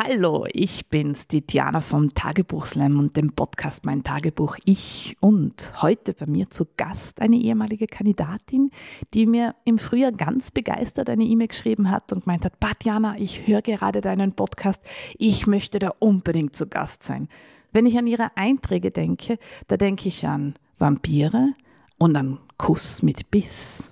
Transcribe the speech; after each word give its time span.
Hallo, 0.00 0.46
ich 0.52 0.86
bin's, 0.86 1.26
die 1.26 1.44
Diana 1.44 1.80
vom 1.80 2.14
Tagebuchslam 2.14 3.00
und 3.00 3.16
dem 3.16 3.32
Podcast 3.32 3.84
Mein 3.84 4.04
Tagebuch 4.04 4.56
Ich 4.64 5.16
und 5.18 5.72
heute 5.82 6.14
bei 6.14 6.26
mir 6.26 6.48
zu 6.50 6.66
Gast 6.76 7.20
eine 7.20 7.34
ehemalige 7.34 7.88
Kandidatin, 7.88 8.70
die 9.12 9.26
mir 9.26 9.56
im 9.64 9.80
Frühjahr 9.80 10.12
ganz 10.12 10.52
begeistert 10.52 11.10
eine 11.10 11.24
E-Mail 11.24 11.48
geschrieben 11.48 11.90
hat 11.90 12.12
und 12.12 12.26
gemeint 12.26 12.44
hat, 12.44 12.52
Diana, 12.84 13.16
ich 13.18 13.48
höre 13.48 13.60
gerade 13.60 14.00
deinen 14.00 14.34
Podcast, 14.34 14.80
ich 15.18 15.48
möchte 15.48 15.80
da 15.80 15.92
unbedingt 15.98 16.54
zu 16.54 16.68
Gast 16.68 17.02
sein. 17.02 17.26
Wenn 17.72 17.84
ich 17.84 17.98
an 17.98 18.06
ihre 18.06 18.36
Einträge 18.36 18.92
denke, 18.92 19.36
da 19.66 19.76
denke 19.76 20.06
ich 20.06 20.24
an 20.24 20.54
Vampire 20.78 21.54
und 21.98 22.14
an 22.14 22.38
Kuss 22.56 23.02
mit 23.02 23.32
Biss 23.32 23.90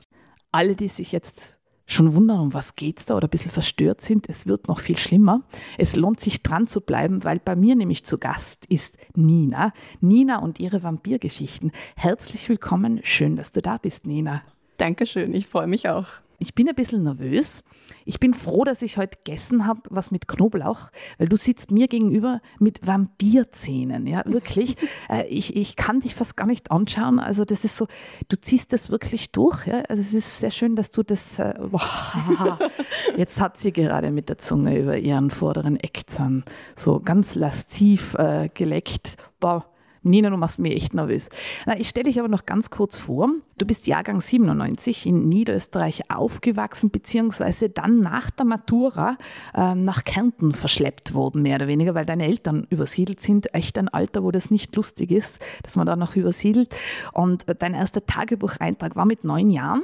alle, 0.57 0.75
die 0.75 0.89
sich 0.89 1.13
jetzt 1.13 1.56
schon 1.87 2.15
wundern, 2.15 2.41
um 2.41 2.55
was 2.55 2.75
geht's 2.75 3.07
da 3.07 3.17
oder 3.17 3.29
ein 3.29 3.31
bisschen 3.31 3.51
verstört 3.51 4.01
sind, 4.01 4.29
es 4.29 4.47
wird 4.47 4.69
noch 4.69 4.81
viel 4.81 4.99
schlimmer. 4.99 5.43
Es 5.79 5.97
lohnt 5.97 6.21
sich 6.21 6.43
dran 6.43 6.67
zu 6.67 6.81
bleiben, 6.81 7.25
weil 7.25 7.39
bei 7.39 7.57
mir 7.57 7.77
nämlich 7.77 8.05
zu 8.05 8.19
Gast 8.19 8.67
ist 8.67 8.99
Nina. 9.15 9.73
Nina 10.01 10.39
und 10.39 10.61
ihre 10.61 10.83
Vampirgeschichten. 10.83 11.73
Herzlich 11.95 12.49
willkommen, 12.49 13.01
schön, 13.05 13.37
dass 13.37 13.53
du 13.53 13.63
da 13.63 13.79
bist, 13.79 14.07
Nina. 14.07 14.43
Dankeschön, 14.79 15.33
ich 15.35 15.47
freue 15.47 15.67
mich 15.67 15.89
auch. 15.89 16.09
Ich 16.39 16.55
bin 16.55 16.69
ein 16.69 16.75
bisschen 16.75 17.03
nervös. 17.03 17.63
Ich 18.05 18.21
bin 18.21 18.35
froh, 18.35 18.65
dass 18.65 18.83
ich 18.83 18.99
heute 18.99 19.19
gegessen 19.19 19.67
habe, 19.67 19.81
was 19.91 20.11
mit 20.11 20.29
Knoblauch, 20.29 20.91
weil 21.19 21.29
du 21.29 21.37
sitzt 21.37 21.71
mir 21.71 21.89
gegenüber 21.89 22.41
mit 22.59 22.87
Vampirzähnen. 22.87 24.07
Ja, 24.07 24.23
wirklich. 24.27 24.77
Äh, 25.09 25.27
ich, 25.29 25.55
ich 25.55 25.77
kann 25.77 26.01
dich 26.01 26.15
fast 26.15 26.37
gar 26.37 26.47
nicht 26.47 26.71
anschauen. 26.71 27.21
Also, 27.21 27.45
das 27.45 27.65
ist 27.65 27.77
so, 27.77 27.87
du 28.29 28.41
ziehst 28.41 28.73
das 28.73 28.91
wirklich 28.91 29.31
durch. 29.31 29.67
Ja? 29.67 29.83
Also, 29.89 30.01
es 30.01 30.15
ist 30.15 30.39
sehr 30.39 30.51
schön, 30.51 30.75
dass 30.75 30.91
du 30.91 31.03
das. 31.03 31.39
Äh, 31.39 31.55
boah, 31.71 32.59
jetzt 33.17 33.41
hat 33.41 33.57
sie 33.59 33.73
gerade 33.73 34.11
mit 34.11 34.29
der 34.29 34.39
Zunge 34.39 34.79
über 34.79 34.97
ihren 34.97 35.31
vorderen 35.31 35.77
Eckzahn 35.77 36.45
so 36.75 36.99
ganz 36.99 37.35
lastiv 37.37 38.15
äh, 38.15 38.49
geleckt. 38.53 39.17
Boah 39.39 39.67
Nina, 40.07 40.31
du 40.31 40.37
machst 40.37 40.59
mich 40.59 40.75
echt 40.75 40.95
nervös. 40.95 41.29
Na, 41.67 41.79
ich 41.79 41.89
stelle 41.89 42.05
dich 42.05 42.19
aber 42.19 42.29
noch 42.29 42.47
ganz 42.47 42.71
kurz 42.71 42.99
vor. 42.99 43.31
Du 43.59 43.67
bist 43.67 43.87
Jahrgang 43.87 44.21
97 44.21 45.07
in 45.07 45.29
Niederösterreich 45.29 46.11
aufgewachsen, 46.11 46.91
beziehungsweise 46.91 47.71
dann 47.71 48.01
nach 48.01 48.31
der 48.31 48.47
Matura 48.47 49.17
äh, 49.55 49.75
nach 49.75 50.05
Kärnten 50.05 50.53
verschleppt 50.53 51.15
worden, 51.15 51.43
mehr 51.43 51.57
oder 51.57 51.67
weniger, 51.67 51.95
weil 51.95 52.07
deine 52.07 52.27
Eltern 52.27 52.67
übersiedelt 52.71 53.23
sind. 53.23 53.53
Echt 53.55 53.79
ein 53.79 53.89
Alter, 53.89 54.23
wo 54.23 54.31
das 54.31 54.51
nicht 54.51 54.75
lustig 54.77 55.11
ist, 55.11 55.39
dass 55.63 55.77
man 55.77 55.87
da 55.87 55.97
noch 55.97 56.17
übersiedelt. 56.17 56.75
Und 57.13 57.49
äh, 57.49 57.55
dein 57.55 57.75
erster 57.75 58.05
Tagebucheintrag 58.05 58.97
war 58.97 59.07
mit 59.07 59.25
neun 59.25 59.51
Jahren. 59.51 59.83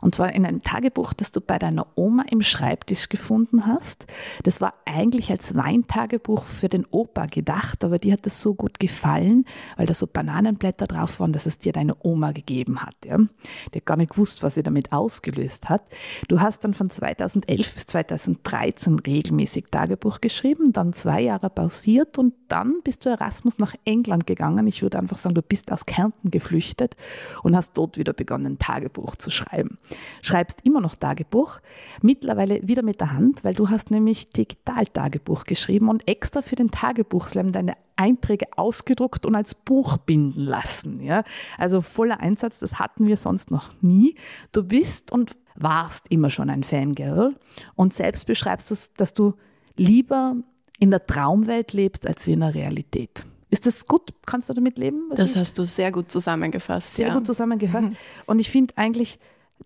Und 0.00 0.14
zwar 0.14 0.32
in 0.32 0.46
einem 0.46 0.62
Tagebuch, 0.62 1.12
das 1.12 1.32
du 1.32 1.40
bei 1.40 1.58
deiner 1.58 1.86
Oma 1.94 2.24
im 2.30 2.42
Schreibtisch 2.42 3.08
gefunden 3.08 3.66
hast. 3.66 4.06
Das 4.42 4.60
war 4.60 4.74
eigentlich 4.84 5.30
als 5.30 5.56
Weintagebuch 5.56 6.44
für 6.44 6.68
den 6.68 6.86
Opa 6.90 7.26
gedacht, 7.26 7.84
aber 7.84 7.98
dir 7.98 8.14
hat 8.14 8.26
das 8.26 8.40
so 8.40 8.54
gut 8.54 8.80
gefallen, 8.80 9.44
weil 9.76 9.86
da 9.86 9.94
so 9.94 10.06
Bananenblätter 10.06 10.86
drauf 10.86 11.20
waren, 11.20 11.32
dass 11.32 11.46
es 11.46 11.58
dir 11.58 11.72
deine 11.72 11.94
Oma 12.02 12.32
gegeben 12.32 12.80
hat. 12.80 12.96
Ja. 13.04 13.18
Die 13.18 13.78
hat 13.78 13.86
gar 13.86 13.96
nicht 13.96 14.12
gewusst, 14.12 14.42
was 14.42 14.54
sie 14.54 14.62
damit 14.62 14.92
ausgelöst 14.92 15.68
hat. 15.68 15.82
Du 16.28 16.40
hast 16.40 16.64
dann 16.64 16.74
von 16.74 16.90
2011 16.90 17.74
bis 17.74 17.86
2013 17.86 18.98
regelmäßig 18.98 19.66
Tagebuch 19.70 20.20
geschrieben, 20.20 20.72
dann 20.72 20.92
zwei 20.92 21.20
Jahre 21.20 21.50
pausiert 21.50 22.18
und 22.18 22.34
dann 22.48 22.80
bist 22.82 23.04
du 23.04 23.10
Erasmus 23.10 23.58
nach 23.58 23.74
England 23.84 24.26
gegangen. 24.26 24.66
Ich 24.66 24.82
würde 24.82 24.98
einfach 24.98 25.16
sagen, 25.16 25.34
du 25.34 25.42
bist 25.42 25.70
aus 25.72 25.86
Kärnten 25.86 26.30
geflüchtet 26.30 26.96
und 27.42 27.56
hast 27.56 27.76
dort 27.76 27.98
wieder 27.98 28.12
begonnen, 28.12 28.58
Tagebuch 28.58 29.16
zu 29.16 29.30
schreiben. 29.30 29.78
Schreibst 30.22 30.60
immer 30.64 30.80
noch 30.80 30.96
Tagebuch, 30.96 31.60
mittlerweile 32.02 32.66
wieder 32.66 32.82
mit 32.82 33.00
der 33.00 33.12
Hand, 33.12 33.44
weil 33.44 33.54
du 33.54 33.70
hast 33.70 33.90
nämlich 33.90 34.30
Digital-Tagebuch 34.30 35.44
geschrieben 35.44 35.88
und 35.88 36.06
extra 36.08 36.42
für 36.42 36.56
den 36.56 36.70
Tagebuchslam 36.70 37.52
deine 37.52 37.74
Einträge 37.96 38.46
ausgedruckt 38.56 39.26
und 39.26 39.34
als 39.34 39.54
Buch 39.54 39.98
binden 39.98 40.40
lassen. 40.40 41.00
Ja? 41.00 41.24
Also 41.56 41.80
voller 41.80 42.20
Einsatz, 42.20 42.58
das 42.58 42.78
hatten 42.78 43.06
wir 43.06 43.16
sonst 43.16 43.50
noch 43.50 43.70
nie. 43.80 44.14
Du 44.52 44.62
bist 44.62 45.10
und 45.12 45.36
warst 45.56 46.06
immer 46.10 46.30
schon 46.30 46.50
ein 46.50 46.62
Fangirl 46.62 47.34
und 47.74 47.92
selbst 47.92 48.26
beschreibst 48.26 48.70
du, 48.70 48.74
dass 48.96 49.12
du 49.12 49.34
lieber 49.76 50.36
in 50.78 50.90
der 50.90 51.04
Traumwelt 51.06 51.72
lebst 51.72 52.06
als 52.06 52.26
wie 52.26 52.32
in 52.32 52.40
der 52.40 52.54
Realität. 52.54 53.26
Ist 53.50 53.66
das 53.66 53.86
gut? 53.86 54.12
Kannst 54.26 54.48
du 54.48 54.54
damit 54.54 54.78
leben? 54.78 55.10
Das 55.14 55.34
hast 55.34 55.58
du 55.58 55.64
sehr 55.64 55.90
gut 55.90 56.10
zusammengefasst. 56.10 56.94
Sehr 56.94 57.08
ja. 57.08 57.14
gut 57.14 57.26
zusammengefasst. 57.26 57.88
Mhm. 57.88 57.96
Und 58.26 58.38
ich 58.38 58.50
finde 58.50 58.76
eigentlich, 58.76 59.18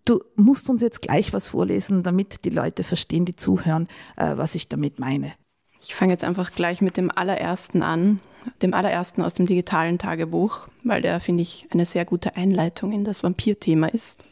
du 0.05 0.23
musst 0.37 0.71
uns 0.71 0.83
jetzt 0.83 1.03
gleich 1.03 1.33
was 1.33 1.49
vorlesen, 1.49 2.03
damit 2.03 2.45
die 2.45 2.51
Leute 2.51 2.85
verstehen, 2.85 3.25
die 3.25 3.37
zuhören, 3.37 3.89
äh, 4.17 4.37
was 4.37 4.55
ich 4.55 4.69
damit 4.69 4.99
meine. 4.99 5.33
Ich 5.81 5.95
fange 5.95 6.13
jetzt 6.13 6.25
einfach 6.25 6.53
gleich 6.53 6.81
mit 6.81 6.97
dem 6.97 7.11
allerersten 7.11 7.83
an, 7.83 8.21
dem 8.61 8.75
allerersten 8.75 9.23
aus 9.23 9.35
dem 9.35 9.47
digitalen 9.47 9.99
Tagebuch, 9.99 10.69
weil 10.85 11.03
der, 11.03 11.21
finde 11.21 11.43
ich, 11.43 11.69
eine 11.73 11.85
sehr 11.85 12.05
gute 12.05 12.37
Einleitung 12.37 12.93
in 12.93 13.05
das 13.05 13.23
Vampir-Thema 13.23 13.89
ist. 13.89 14.25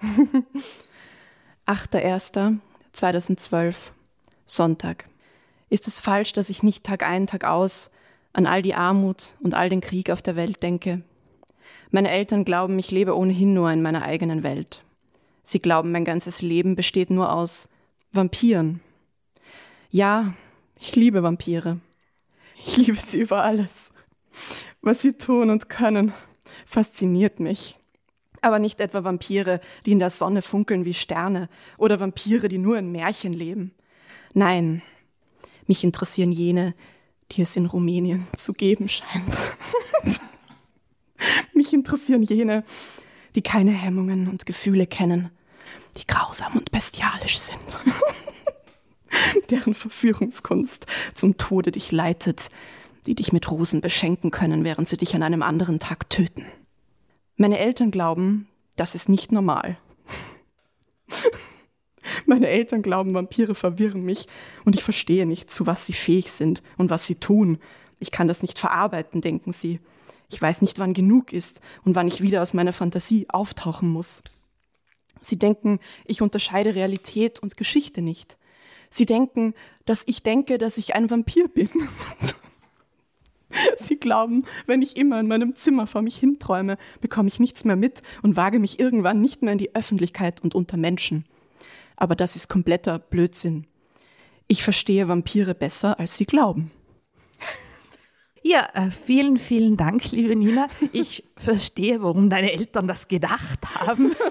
8.1.2012, 1.66 3.74
Sonntag. 4.46 5.08
Ist 5.68 5.88
es 5.88 5.98
falsch, 5.98 6.32
dass 6.32 6.48
ich 6.48 6.62
nicht 6.62 6.84
Tag 6.84 7.02
ein, 7.02 7.26
Tag 7.26 7.42
aus 7.44 7.90
an 8.32 8.46
all 8.46 8.62
die 8.62 8.74
Armut 8.74 9.34
und 9.40 9.54
all 9.54 9.68
den 9.68 9.80
Krieg 9.80 10.10
auf 10.10 10.22
der 10.22 10.36
Welt 10.36 10.62
denke? 10.62 11.02
Meine 11.90 12.10
Eltern 12.10 12.44
glauben, 12.44 12.78
ich 12.78 12.92
lebe 12.92 13.16
ohnehin 13.16 13.54
nur 13.54 13.72
in 13.72 13.82
meiner 13.82 14.02
eigenen 14.02 14.42
Welt. 14.42 14.82
Sie 15.48 15.60
glauben, 15.60 15.92
mein 15.92 16.04
ganzes 16.04 16.42
Leben 16.42 16.74
besteht 16.74 17.08
nur 17.08 17.32
aus 17.32 17.68
Vampiren. 18.10 18.80
Ja, 19.90 20.34
ich 20.80 20.96
liebe 20.96 21.22
Vampire. 21.22 21.78
Ich 22.56 22.76
liebe 22.76 22.98
sie 22.98 23.20
über 23.20 23.44
alles. 23.44 23.92
Was 24.80 25.02
sie 25.02 25.12
tun 25.12 25.50
und 25.50 25.68
können, 25.68 26.12
fasziniert 26.66 27.38
mich. 27.38 27.78
Aber 28.42 28.58
nicht 28.58 28.80
etwa 28.80 29.04
Vampire, 29.04 29.60
die 29.86 29.92
in 29.92 30.00
der 30.00 30.10
Sonne 30.10 30.42
funkeln 30.42 30.84
wie 30.84 30.94
Sterne 30.94 31.48
oder 31.78 32.00
Vampire, 32.00 32.48
die 32.48 32.58
nur 32.58 32.76
in 32.76 32.90
Märchen 32.90 33.32
leben. 33.32 33.72
Nein, 34.34 34.82
mich 35.68 35.84
interessieren 35.84 36.32
jene, 36.32 36.74
die 37.30 37.42
es 37.42 37.54
in 37.54 37.66
Rumänien 37.66 38.26
zu 38.36 38.52
geben 38.52 38.88
scheint. 38.88 39.56
mich 41.54 41.72
interessieren 41.72 42.24
jene, 42.24 42.64
die 43.36 43.42
keine 43.42 43.70
Hemmungen 43.70 44.28
und 44.28 44.44
Gefühle 44.44 44.88
kennen, 44.88 45.30
die 45.96 46.06
grausam 46.06 46.52
und 46.54 46.70
bestialisch 46.72 47.38
sind. 47.38 47.60
deren 49.50 49.74
Verführungskunst 49.74 50.86
zum 51.14 51.36
Tode 51.36 51.72
dich 51.72 51.92
leitet, 51.92 52.50
die 53.06 53.14
dich 53.14 53.32
mit 53.32 53.50
Rosen 53.50 53.80
beschenken 53.80 54.30
können, 54.30 54.64
während 54.64 54.88
sie 54.88 54.96
dich 54.96 55.14
an 55.14 55.22
einem 55.22 55.42
anderen 55.42 55.78
Tag 55.78 56.10
töten. 56.10 56.46
Meine 57.36 57.58
Eltern 57.58 57.90
glauben, 57.90 58.48
das 58.76 58.94
ist 58.94 59.08
nicht 59.08 59.32
normal. 59.32 59.78
Meine 62.26 62.48
Eltern 62.48 62.82
glauben, 62.82 63.14
Vampire 63.14 63.54
verwirren 63.54 64.02
mich 64.02 64.26
und 64.64 64.74
ich 64.74 64.84
verstehe 64.84 65.26
nicht, 65.26 65.50
zu 65.50 65.66
was 65.66 65.86
sie 65.86 65.92
fähig 65.92 66.30
sind 66.30 66.62
und 66.76 66.90
was 66.90 67.06
sie 67.06 67.16
tun. 67.16 67.58
Ich 67.98 68.10
kann 68.10 68.28
das 68.28 68.42
nicht 68.42 68.58
verarbeiten, 68.58 69.20
denken 69.20 69.52
sie. 69.52 69.80
Ich 70.28 70.40
weiß 70.40 70.60
nicht, 70.60 70.78
wann 70.78 70.94
genug 70.94 71.32
ist 71.32 71.60
und 71.84 71.94
wann 71.94 72.08
ich 72.08 72.20
wieder 72.20 72.42
aus 72.42 72.54
meiner 72.54 72.72
Fantasie 72.72 73.26
auftauchen 73.28 73.88
muss. 73.88 74.22
Sie 75.26 75.38
denken, 75.38 75.80
ich 76.04 76.22
unterscheide 76.22 76.74
Realität 76.74 77.40
und 77.40 77.56
Geschichte 77.56 78.02
nicht. 78.02 78.36
Sie 78.90 79.06
denken, 79.06 79.54
dass 79.84 80.02
ich 80.06 80.22
denke, 80.22 80.58
dass 80.58 80.78
ich 80.78 80.94
ein 80.94 81.10
Vampir 81.10 81.48
bin. 81.48 81.68
Sie 83.78 83.98
glauben, 83.98 84.44
wenn 84.66 84.82
ich 84.82 84.96
immer 84.96 85.20
in 85.20 85.28
meinem 85.28 85.54
Zimmer 85.54 85.86
vor 85.86 86.02
mich 86.02 86.16
hinträume, 86.16 86.76
bekomme 87.00 87.28
ich 87.28 87.38
nichts 87.38 87.64
mehr 87.64 87.76
mit 87.76 88.02
und 88.22 88.36
wage 88.36 88.58
mich 88.58 88.80
irgendwann 88.80 89.20
nicht 89.20 89.42
mehr 89.42 89.52
in 89.52 89.58
die 89.58 89.74
Öffentlichkeit 89.74 90.42
und 90.42 90.54
unter 90.54 90.76
Menschen. 90.76 91.24
Aber 91.96 92.14
das 92.14 92.36
ist 92.36 92.48
kompletter 92.48 92.98
Blödsinn. 92.98 93.66
Ich 94.48 94.62
verstehe 94.62 95.08
Vampire 95.08 95.54
besser, 95.54 95.98
als 95.98 96.16
sie 96.16 96.26
glauben. 96.26 96.70
Ja, 98.42 98.68
äh, 98.74 98.92
vielen, 98.92 99.38
vielen 99.38 99.76
Dank, 99.76 100.12
liebe 100.12 100.36
Nina. 100.36 100.68
Ich 100.92 101.24
verstehe, 101.36 102.00
warum 102.00 102.30
deine 102.30 102.52
Eltern 102.52 102.86
das 102.86 103.08
gedacht 103.08 103.58
haben. 103.74 104.14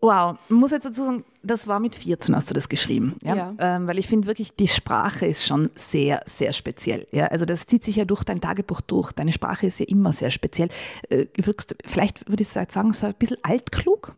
Wow, 0.00 0.38
ich 0.44 0.50
muss 0.54 0.70
jetzt 0.70 0.86
dazu 0.86 1.04
sagen, 1.04 1.24
das 1.42 1.66
war 1.66 1.80
mit 1.80 1.96
14 1.96 2.34
hast 2.36 2.48
du 2.48 2.54
das 2.54 2.68
geschrieben. 2.68 3.16
Ja? 3.22 3.34
Ja. 3.34 3.54
Ähm, 3.58 3.86
weil 3.88 3.98
ich 3.98 4.06
finde 4.06 4.28
wirklich, 4.28 4.54
die 4.54 4.68
Sprache 4.68 5.26
ist 5.26 5.44
schon 5.44 5.70
sehr, 5.74 6.22
sehr 6.24 6.52
speziell. 6.52 7.08
Ja? 7.10 7.26
Also 7.26 7.44
das 7.44 7.66
zieht 7.66 7.82
sich 7.82 7.96
ja 7.96 8.04
durch 8.04 8.22
dein 8.22 8.40
Tagebuch 8.40 8.80
durch. 8.80 9.10
Deine 9.12 9.32
Sprache 9.32 9.66
ist 9.66 9.80
ja 9.80 9.86
immer 9.86 10.12
sehr 10.12 10.30
speziell. 10.30 10.68
Äh, 11.08 11.26
wirkst, 11.36 11.74
vielleicht 11.84 12.28
würde 12.28 12.42
ich 12.42 12.48
sagen, 12.48 12.92
so 12.92 13.06
ein 13.06 13.14
bisschen 13.14 13.38
altklug. 13.42 14.14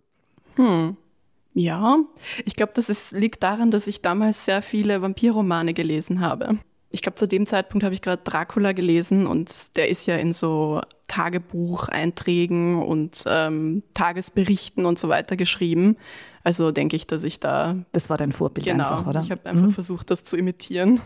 Ja, 1.55 1.99
ich 2.45 2.55
glaube, 2.57 2.73
das 2.75 2.89
ist, 2.89 3.13
liegt 3.13 3.43
daran, 3.43 3.71
dass 3.71 3.87
ich 3.87 4.03
damals 4.03 4.45
sehr 4.45 4.63
viele 4.63 5.03
Vampirromane 5.03 5.75
gelesen 5.75 6.21
habe. 6.21 6.59
Ich 6.91 7.03
glaube, 7.03 7.17
zu 7.17 7.29
dem 7.29 7.47
Zeitpunkt 7.47 7.85
habe 7.85 7.95
ich 7.95 8.03
gerade 8.03 8.23
Dracula 8.25 8.73
gelesen 8.73 9.27
und 9.27 9.77
der 9.77 9.89
ist 9.89 10.07
ja 10.07 10.17
in 10.17 10.33
so 10.33 10.81
Tagebucheinträgen 11.07 12.83
und 12.83 13.23
ähm, 13.27 13.83
Tagesberichten 13.95 14.85
und 14.87 14.99
so 14.99 15.09
weiter 15.09 15.37
geschrieben. 15.37 15.97
Also 16.43 16.73
denke 16.73 16.97
ich, 16.97 17.07
dass 17.07 17.23
ich 17.23 17.39
da 17.39 17.77
Das 17.93 18.11
war 18.11 18.17
dein 18.17 18.33
Vorbild 18.33 18.67
genau, 18.67 18.91
einfach, 18.91 19.07
oder? 19.07 19.21
ich 19.21 19.31
habe 19.31 19.49
einfach 19.49 19.71
versucht, 19.73 20.11
das 20.11 20.25
zu 20.25 20.37
imitieren. 20.37 21.01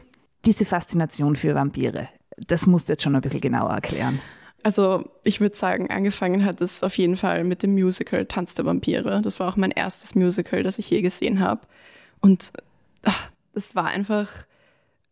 Diese 0.47 0.65
Faszination 0.65 1.37
für 1.37 1.55
Vampire, 1.55 2.09
das 2.37 2.67
musst 2.67 2.89
du 2.89 2.93
jetzt 2.93 3.03
schon 3.03 3.15
ein 3.15 3.23
bisschen 3.23 3.41
genauer 3.41 3.71
erklären. 3.71 4.21
Also 4.63 5.11
ich 5.25 5.41
würde 5.43 5.57
sagen, 5.57 5.91
angefangen 5.91 6.45
hat 6.45 6.63
es 6.63 6.83
auf 6.83 6.97
jeden 6.97 7.17
Fall 7.17 7.45
mit 7.45 7.63
dem 7.63 7.75
Musical 7.75 8.25
Tanz 8.25 8.55
der 8.55 8.65
Vampire. 8.65 9.21
Das 9.23 9.39
war 9.39 9.49
auch 9.49 9.57
mein 9.57 9.71
erstes 9.71 10.15
Musical, 10.15 10.63
das 10.63 10.79
ich 10.79 10.89
je 10.89 11.03
gesehen 11.03 11.41
habe. 11.41 11.61
Und 12.21 12.51
ach, 13.03 13.31
das 13.53 13.75
war 13.75 13.87
einfach, 13.87 14.31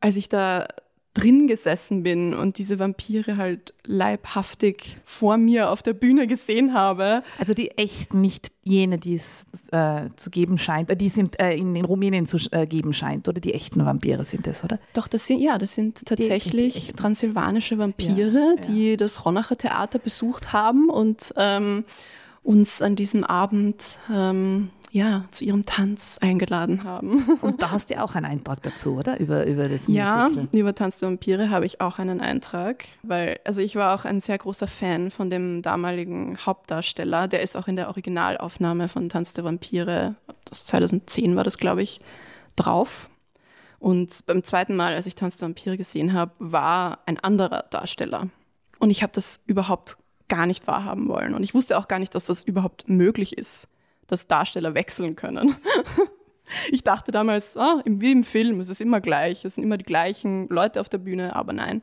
als 0.02 0.16
ich 0.16 0.28
da 0.28 0.66
drin 1.14 1.46
gesessen 1.46 2.02
bin 2.02 2.32
und 2.32 2.56
diese 2.56 2.78
Vampire 2.78 3.36
halt 3.36 3.74
leibhaftig 3.84 4.96
vor 5.04 5.36
mir 5.36 5.68
auf 5.70 5.82
der 5.82 5.92
Bühne 5.92 6.26
gesehen 6.26 6.72
habe. 6.72 7.22
Also 7.38 7.52
die 7.52 7.72
echten, 7.72 8.22
nicht 8.22 8.50
jene, 8.62 8.96
die 8.96 9.14
es 9.16 9.44
äh, 9.72 10.08
zu 10.16 10.30
geben 10.30 10.56
scheint, 10.56 10.88
äh, 10.88 10.96
die 10.96 11.10
sind 11.10 11.38
äh, 11.38 11.52
in, 11.54 11.76
in 11.76 11.84
Rumänien 11.84 12.24
zu 12.24 12.38
äh, 12.50 12.66
geben 12.66 12.94
scheint, 12.94 13.28
oder 13.28 13.42
die 13.42 13.52
echten 13.52 13.84
Vampire 13.84 14.24
sind 14.24 14.46
es, 14.46 14.64
oder? 14.64 14.78
Doch, 14.94 15.06
das 15.06 15.26
sind, 15.26 15.40
ja, 15.40 15.58
das 15.58 15.74
sind 15.74 16.06
tatsächlich 16.06 16.72
die 16.72 16.78
echten. 16.78 16.96
transsilvanische 16.96 17.76
Vampire, 17.76 18.30
Ja, 18.30 18.54
ja. 18.54 18.56
die 18.68 18.96
das 18.96 19.26
Ronacher 19.26 19.58
Theater 19.58 19.98
besucht 19.98 20.54
haben 20.54 20.88
und 20.88 21.34
ähm, 21.36 21.84
uns 22.42 22.80
an 22.80 22.96
diesem 22.96 23.22
Abend 23.24 23.98
ähm, 24.10 24.70
ja, 24.94 25.24
zu 25.30 25.44
ihrem 25.46 25.64
Tanz 25.64 26.18
eingeladen 26.20 26.84
haben. 26.84 27.24
Und 27.40 27.62
da 27.62 27.70
hast 27.70 27.88
du 27.88 27.94
ja 27.94 28.04
auch 28.04 28.14
einen 28.14 28.26
Eintrag 28.26 28.62
dazu, 28.62 28.94
oder? 28.96 29.18
Über, 29.18 29.46
über 29.46 29.68
das 29.70 29.86
Ja, 29.86 30.28
Musical. 30.28 30.48
über 30.52 30.74
Tanz 30.74 30.98
der 30.98 31.08
Vampire 31.08 31.48
habe 31.48 31.64
ich 31.64 31.80
auch 31.80 31.98
einen 31.98 32.20
Eintrag, 32.20 32.84
weil, 33.02 33.40
also 33.44 33.62
ich 33.62 33.74
war 33.74 33.94
auch 33.94 34.04
ein 34.04 34.20
sehr 34.20 34.36
großer 34.36 34.66
Fan 34.66 35.10
von 35.10 35.30
dem 35.30 35.62
damaligen 35.62 36.36
Hauptdarsteller. 36.44 37.26
Der 37.26 37.40
ist 37.40 37.56
auch 37.56 37.68
in 37.68 37.76
der 37.76 37.88
Originalaufnahme 37.88 38.88
von 38.88 39.08
Tanz 39.08 39.32
der 39.32 39.44
Vampire, 39.44 40.14
das 40.44 40.66
2010 40.66 41.36
war 41.36 41.44
das, 41.44 41.56
glaube 41.56 41.82
ich, 41.82 42.02
drauf. 42.56 43.08
Und 43.78 44.26
beim 44.26 44.44
zweiten 44.44 44.76
Mal, 44.76 44.92
als 44.94 45.06
ich 45.06 45.14
Tanz 45.14 45.38
der 45.38 45.48
Vampire 45.48 45.78
gesehen 45.78 46.12
habe, 46.12 46.32
war 46.38 46.98
ein 47.06 47.18
anderer 47.18 47.64
Darsteller. 47.70 48.28
Und 48.78 48.90
ich 48.90 49.02
habe 49.02 49.12
das 49.14 49.40
überhaupt 49.46 49.96
gar 50.28 50.44
nicht 50.46 50.66
wahrhaben 50.66 51.08
wollen. 51.08 51.32
Und 51.34 51.42
ich 51.42 51.54
wusste 51.54 51.78
auch 51.78 51.88
gar 51.88 51.98
nicht, 51.98 52.14
dass 52.14 52.26
das 52.26 52.44
überhaupt 52.44 52.88
möglich 52.88 53.38
ist, 53.38 53.68
dass 54.06 54.26
Darsteller 54.26 54.74
wechseln 54.74 55.16
können. 55.16 55.56
Ich 56.70 56.84
dachte 56.84 57.12
damals, 57.12 57.56
ah, 57.56 57.80
wie 57.86 58.12
im 58.12 58.24
Film, 58.24 58.60
es 58.60 58.68
ist 58.68 58.82
immer 58.82 59.00
gleich, 59.00 59.42
es 59.46 59.54
sind 59.54 59.64
immer 59.64 59.78
die 59.78 59.86
gleichen 59.86 60.48
Leute 60.48 60.82
auf 60.82 60.90
der 60.90 60.98
Bühne, 60.98 61.34
aber 61.34 61.54
nein. 61.54 61.82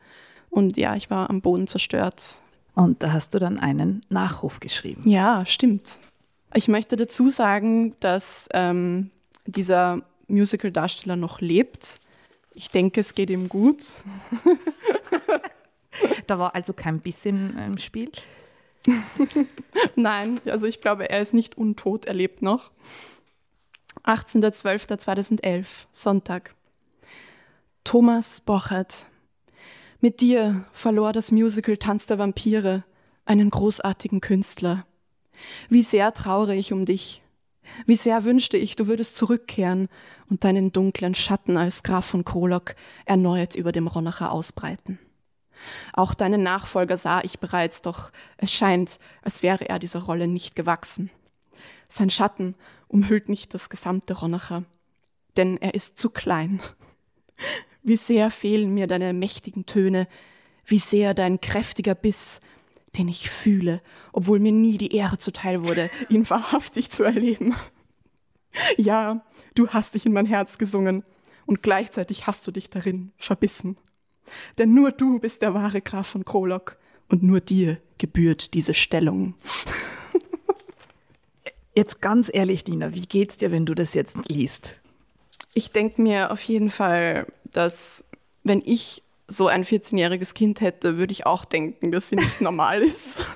Und 0.51 0.77
ja, 0.77 0.95
ich 0.95 1.10
war 1.10 1.27
am 1.30 1.42
Boden 1.42 1.66
zerstört. 1.66 2.36
Und 2.75 3.01
da 3.01 3.12
hast 3.12 3.33
du 3.33 3.39
dann 3.39 3.57
einen 3.60 4.06
Nachruf 4.10 4.60
geschrieben. 4.60 5.10
Ja, 5.10 5.44
stimmt. 5.48 6.00
Ich 6.54 6.68
möchte 6.68 6.98
dazu 6.98 7.30
sagen, 7.30 7.95
dass 8.00 8.48
ähm, 8.54 9.10
dieser 9.45 10.04
Musical-Darsteller 10.27 11.16
noch 11.16 11.42
lebt. 11.42 12.00
Ich 12.54 12.69
denke, 12.69 13.00
es 13.01 13.16
geht 13.16 13.30
ihm 13.30 13.50
gut. 13.50 13.95
Da 16.27 16.39
war 16.39 16.56
also 16.56 16.74
kein 16.74 17.00
bisschen 17.00 17.57
im 17.57 17.77
Spiel. 17.77 18.12
Nein, 19.95 20.39
also 20.45 20.68
ich 20.68 20.81
glaube, 20.81 21.09
er 21.09 21.21
ist 21.21 21.33
nicht 21.33 21.57
untot, 21.57 22.06
er 22.06 22.13
lebt 22.13 22.41
noch. 22.41 22.71
18.12.2011, 24.03 25.86
Sonntag. 25.91 26.56
Thomas 27.83 28.41
Bochert. 28.41 29.06
Mit 30.00 30.21
dir 30.21 30.65
verlor 30.71 31.12
das 31.12 31.31
Musical 31.31 31.77
Tanz 31.77 32.06
der 32.06 32.19
Vampire 32.19 32.83
einen 33.25 33.50
großartigen 33.50 34.21
Künstler. 34.21 34.86
Wie 35.69 35.83
sehr 35.83 36.13
trauere 36.13 36.53
ich 36.53 36.74
um 36.74 36.85
dich. 36.85 37.21
Wie 37.85 37.95
sehr 37.95 38.24
wünschte 38.24 38.57
ich, 38.57 38.75
du 38.75 38.88
würdest 38.88 39.15
zurückkehren 39.15 39.89
und 40.30 40.44
deinen 40.44 40.71
dunklen 40.71 41.15
Schatten 41.15 41.57
als 41.57 41.83
Graf 41.83 42.06
von 42.06 42.25
Krolok 42.25 42.75
erneut 43.06 43.56
über 43.56 43.71
dem 43.71 43.88
Ronacher 43.88 44.31
ausbreiten. 44.31 45.00
Auch 45.94 46.13
deinen 46.13 46.44
Nachfolger 46.44 46.97
sah 46.97 47.21
ich 47.21 47.39
bereits, 47.39 47.81
doch 47.81 48.11
es 48.38 48.51
scheint, 48.51 49.00
als 49.21 49.44
wäre 49.44 49.67
er 49.69 49.79
dieser 49.79 50.01
Rolle 50.01 50.27
nicht 50.27 50.56
gewachsen. 50.56 51.09
Sein 51.88 52.09
Schatten 52.09 52.56
umhüllt 52.88 53.29
nicht 53.29 53.53
das 53.53 53.69
gesamte 53.69 54.13
Ronacher, 54.13 54.63
denn 55.38 55.57
er 55.57 55.73
ist 55.73 55.97
zu 55.97 56.09
klein. 56.09 56.61
Wie 57.83 57.97
sehr 57.97 58.29
fehlen 58.29 58.73
mir 58.73 58.88
deine 58.88 59.13
mächtigen 59.13 59.65
Töne, 59.65 60.07
wie 60.65 60.79
sehr 60.79 61.13
dein 61.13 61.41
kräftiger 61.41 61.95
Biss, 61.95 62.41
den 62.97 63.07
ich 63.07 63.29
fühle, 63.29 63.81
obwohl 64.13 64.39
mir 64.39 64.51
nie 64.51 64.77
die 64.77 64.95
Ehre 64.95 65.17
zuteil 65.17 65.63
wurde, 65.63 65.89
ihn 66.09 66.29
wahrhaftig 66.29 66.91
zu 66.91 67.03
erleben. 67.03 67.56
Ja, 68.77 69.23
du 69.56 69.69
hast 69.69 69.95
dich 69.95 70.06
in 70.06 70.13
mein 70.13 70.25
Herz 70.25 70.57
gesungen 70.57 71.03
und 71.45 71.63
gleichzeitig 71.63 72.27
hast 72.27 72.45
du 72.45 72.51
dich 72.51 72.69
darin 72.69 73.11
verbissen. 73.17 73.77
Denn 74.57 74.73
nur 74.73 74.91
du 74.91 75.19
bist 75.19 75.41
der 75.41 75.53
wahre 75.53 75.81
Graf 75.81 76.07
von 76.07 76.25
Krolok 76.25 76.77
und 77.09 77.23
nur 77.23 77.41
dir 77.41 77.77
gebührt 77.97 78.53
diese 78.53 78.73
Stellung. 78.73 79.35
Jetzt 81.75 82.01
ganz 82.01 82.29
ehrlich, 82.33 82.63
Dina, 82.63 82.93
wie 82.93 83.05
geht's 83.05 83.37
dir, 83.37 83.51
wenn 83.51 83.65
du 83.65 83.73
das 83.73 83.93
jetzt 83.93 84.17
liest? 84.27 84.79
Ich 85.53 85.71
denke 85.71 86.01
mir 86.01 86.31
auf 86.31 86.41
jeden 86.41 86.69
Fall, 86.69 87.25
dass 87.45 88.03
wenn 88.43 88.61
ich 88.65 89.01
so 89.27 89.47
ein 89.47 89.63
14-jähriges 89.63 90.33
Kind 90.33 90.59
hätte, 90.61 90.97
würde 90.97 91.11
ich 91.13 91.25
auch 91.25 91.45
denken, 91.45 91.91
dass 91.91 92.09
sie 92.09 92.15
nicht 92.17 92.41
normal 92.41 92.81
ist. 92.81 93.21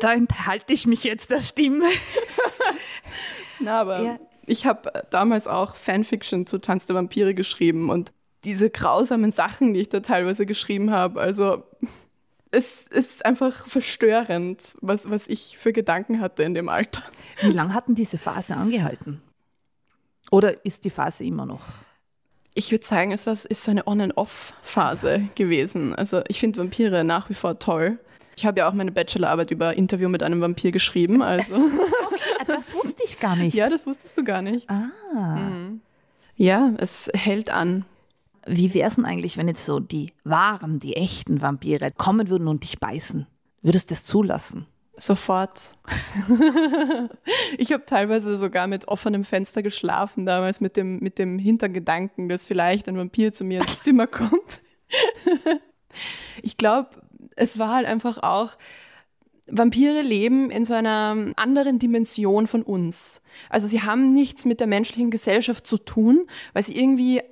Da 0.00 0.12
enthalte 0.12 0.72
ich 0.72 0.86
mich 0.88 1.04
jetzt 1.04 1.30
der 1.30 1.38
Stimme. 1.40 1.88
Na, 3.60 3.80
aber 3.80 4.02
Ja. 4.02 4.18
ich 4.46 4.66
habe 4.66 5.04
damals 5.10 5.46
auch 5.46 5.76
Fanfiction 5.76 6.44
zu 6.46 6.58
Tanz 6.58 6.86
der 6.86 6.96
Vampire 6.96 7.34
geschrieben 7.34 7.88
und 7.88 8.12
diese 8.44 8.70
grausamen 8.70 9.32
Sachen, 9.32 9.74
die 9.74 9.80
ich 9.80 9.88
da 9.88 10.00
teilweise 10.00 10.46
geschrieben 10.46 10.90
habe, 10.90 11.20
also 11.20 11.64
es 12.50 12.84
ist 12.90 13.24
einfach 13.26 13.66
verstörend, 13.66 14.76
was, 14.80 15.08
was 15.10 15.26
ich 15.28 15.58
für 15.58 15.72
Gedanken 15.72 16.20
hatte 16.20 16.42
in 16.44 16.54
dem 16.54 16.68
Alter. 16.68 17.02
Wie 17.42 17.50
lange 17.50 17.74
hat 17.74 17.88
denn 17.88 17.94
diese 17.94 18.18
Phase 18.18 18.54
angehalten? 18.56 19.20
Oder 20.30 20.64
ist 20.64 20.84
die 20.84 20.90
Phase 20.90 21.24
immer 21.24 21.44
noch? 21.46 21.62
Ich 22.54 22.70
würde 22.72 22.86
sagen, 22.86 23.12
es 23.12 23.26
war, 23.26 23.32
ist 23.34 23.62
so 23.62 23.70
eine 23.70 23.86
On-and-Off-Phase 23.86 25.28
gewesen. 25.34 25.94
Also 25.94 26.22
ich 26.28 26.40
finde 26.40 26.60
Vampire 26.60 27.04
nach 27.04 27.28
wie 27.28 27.34
vor 27.34 27.58
toll. 27.58 27.98
Ich 28.36 28.46
habe 28.46 28.60
ja 28.60 28.68
auch 28.68 28.72
meine 28.72 28.92
Bachelorarbeit 28.92 29.50
über 29.50 29.74
Interview 29.74 30.08
mit 30.08 30.22
einem 30.22 30.40
Vampir 30.40 30.72
geschrieben. 30.72 31.22
Also 31.22 31.54
Ah, 32.38 32.44
Das 32.46 32.74
wusste 32.74 33.02
ich 33.04 33.18
gar 33.18 33.34
nicht. 33.36 33.54
ja, 33.54 33.68
das 33.68 33.86
wusstest 33.86 34.16
du 34.16 34.24
gar 34.24 34.40
nicht. 34.42 34.68
Ah. 34.70 35.38
Ja, 36.36 36.72
es 36.78 37.10
hält 37.14 37.50
an. 37.50 37.84
Wie 38.46 38.74
wäre 38.74 38.88
es 38.88 38.96
denn 38.96 39.04
eigentlich, 39.04 39.36
wenn 39.36 39.48
jetzt 39.48 39.64
so 39.64 39.80
die 39.80 40.12
wahren, 40.24 40.78
die 40.78 40.96
echten 40.96 41.42
Vampire 41.42 41.90
kommen 41.90 42.28
würden 42.28 42.48
und 42.48 42.62
dich 42.62 42.78
beißen? 42.78 43.26
Würdest 43.62 43.90
du 43.90 43.94
das 43.94 44.04
zulassen? 44.04 44.66
Sofort. 44.98 45.60
ich 47.58 47.72
habe 47.72 47.84
teilweise 47.84 48.36
sogar 48.36 48.66
mit 48.66 48.88
offenem 48.88 49.24
Fenster 49.24 49.62
geschlafen, 49.62 50.24
damals 50.24 50.60
mit 50.60 50.76
dem, 50.76 51.00
mit 51.00 51.18
dem 51.18 51.38
Hintergedanken, 51.38 52.28
dass 52.28 52.46
vielleicht 52.46 52.88
ein 52.88 52.96
Vampir 52.96 53.32
zu 53.32 53.44
mir 53.44 53.60
ins 53.60 53.80
Zimmer 53.82 54.06
kommt. 54.06 54.60
ich 56.42 56.56
glaube, 56.56 56.90
es 57.34 57.58
war 57.58 57.74
halt 57.74 57.86
einfach 57.86 58.22
auch, 58.22 58.56
Vampire 59.48 60.02
leben 60.02 60.50
in 60.50 60.64
so 60.64 60.74
einer 60.74 61.32
anderen 61.36 61.78
Dimension 61.78 62.46
von 62.46 62.62
uns. 62.62 63.20
Also 63.48 63.68
sie 63.68 63.82
haben 63.82 64.12
nichts 64.12 64.44
mit 64.44 64.60
der 64.60 64.66
menschlichen 64.66 65.10
Gesellschaft 65.10 65.66
zu 65.66 65.78
tun, 65.78 66.26
weil 66.52 66.64
sie 66.64 66.76
irgendwie 66.76 67.22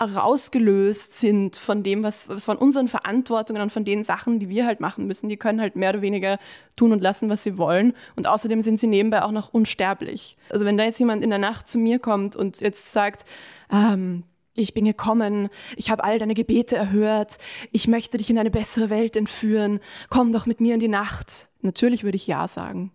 rausgelöst 0.00 1.18
sind 1.18 1.56
von 1.56 1.82
dem, 1.82 2.02
was, 2.02 2.28
was 2.28 2.46
von 2.46 2.56
unseren 2.56 2.88
Verantwortungen 2.88 3.62
und 3.62 3.70
von 3.70 3.84
den 3.84 4.02
Sachen, 4.02 4.38
die 4.38 4.48
wir 4.48 4.66
halt 4.66 4.80
machen 4.80 5.06
müssen. 5.06 5.28
Die 5.28 5.36
können 5.36 5.60
halt 5.60 5.76
mehr 5.76 5.90
oder 5.90 6.02
weniger 6.02 6.38
tun 6.76 6.92
und 6.92 7.02
lassen, 7.02 7.28
was 7.28 7.44
sie 7.44 7.58
wollen. 7.58 7.94
Und 8.16 8.26
außerdem 8.26 8.62
sind 8.62 8.80
sie 8.80 8.86
nebenbei 8.86 9.22
auch 9.22 9.32
noch 9.32 9.52
unsterblich. 9.52 10.36
Also 10.48 10.64
wenn 10.64 10.76
da 10.76 10.84
jetzt 10.84 10.98
jemand 10.98 11.22
in 11.22 11.30
der 11.30 11.38
Nacht 11.38 11.68
zu 11.68 11.78
mir 11.78 11.98
kommt 11.98 12.34
und 12.34 12.60
jetzt 12.60 12.92
sagt, 12.92 13.24
ähm, 13.70 14.24
ich 14.54 14.74
bin 14.74 14.84
gekommen, 14.84 15.48
ich 15.76 15.90
habe 15.90 16.04
all 16.04 16.18
deine 16.18 16.34
Gebete 16.34 16.76
erhört, 16.76 17.38
ich 17.70 17.86
möchte 17.86 18.18
dich 18.18 18.30
in 18.30 18.38
eine 18.38 18.50
bessere 18.50 18.90
Welt 18.90 19.16
entführen, 19.16 19.80
komm 20.08 20.32
doch 20.32 20.46
mit 20.46 20.60
mir 20.60 20.74
in 20.74 20.80
die 20.80 20.88
Nacht. 20.88 21.48
Natürlich 21.60 22.04
würde 22.04 22.16
ich 22.16 22.26
ja 22.26 22.48
sagen. 22.48 22.92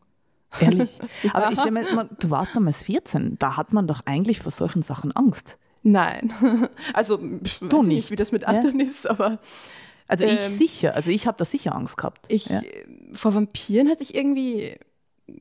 Ehrlich. 0.60 1.00
Aber 1.34 1.52
ich 1.52 1.60
stelle 1.60 1.84
mir, 1.84 2.10
du 2.20 2.30
warst 2.30 2.56
damals 2.56 2.84
14, 2.84 3.38
da 3.38 3.58
hat 3.58 3.74
man 3.74 3.88
doch 3.88 4.02
eigentlich 4.06 4.40
vor 4.40 4.52
solchen 4.52 4.82
Sachen 4.82 5.12
Angst. 5.12 5.58
Nein. 5.88 6.34
Also, 6.94 7.20
ich 7.44 7.60
Du 7.60 7.66
weiß 7.78 7.86
nicht. 7.86 7.96
nicht, 7.96 8.12
wie 8.12 8.16
das 8.16 8.32
mit 8.32 8.42
Ja. 8.42 8.48
anderen 8.50 8.80
ist, 8.80 9.08
aber 9.08 9.40
Also 10.08 10.26
ich 10.26 10.32
Ähm, 10.32 10.52
sicher, 10.52 10.96
also 10.96 11.12
ich 11.12 11.28
habe 11.28 11.38
da 11.38 11.46
sicher 11.46 11.76
Angst 11.76 11.98
gehabt. 11.98 12.26
ich, 12.28 12.48
ja. 12.48 12.62
vor 13.14 13.34
Vampiren 13.36 13.88
hatte 13.90 14.02
ich 14.04 14.16
irgendwie 14.16 14.78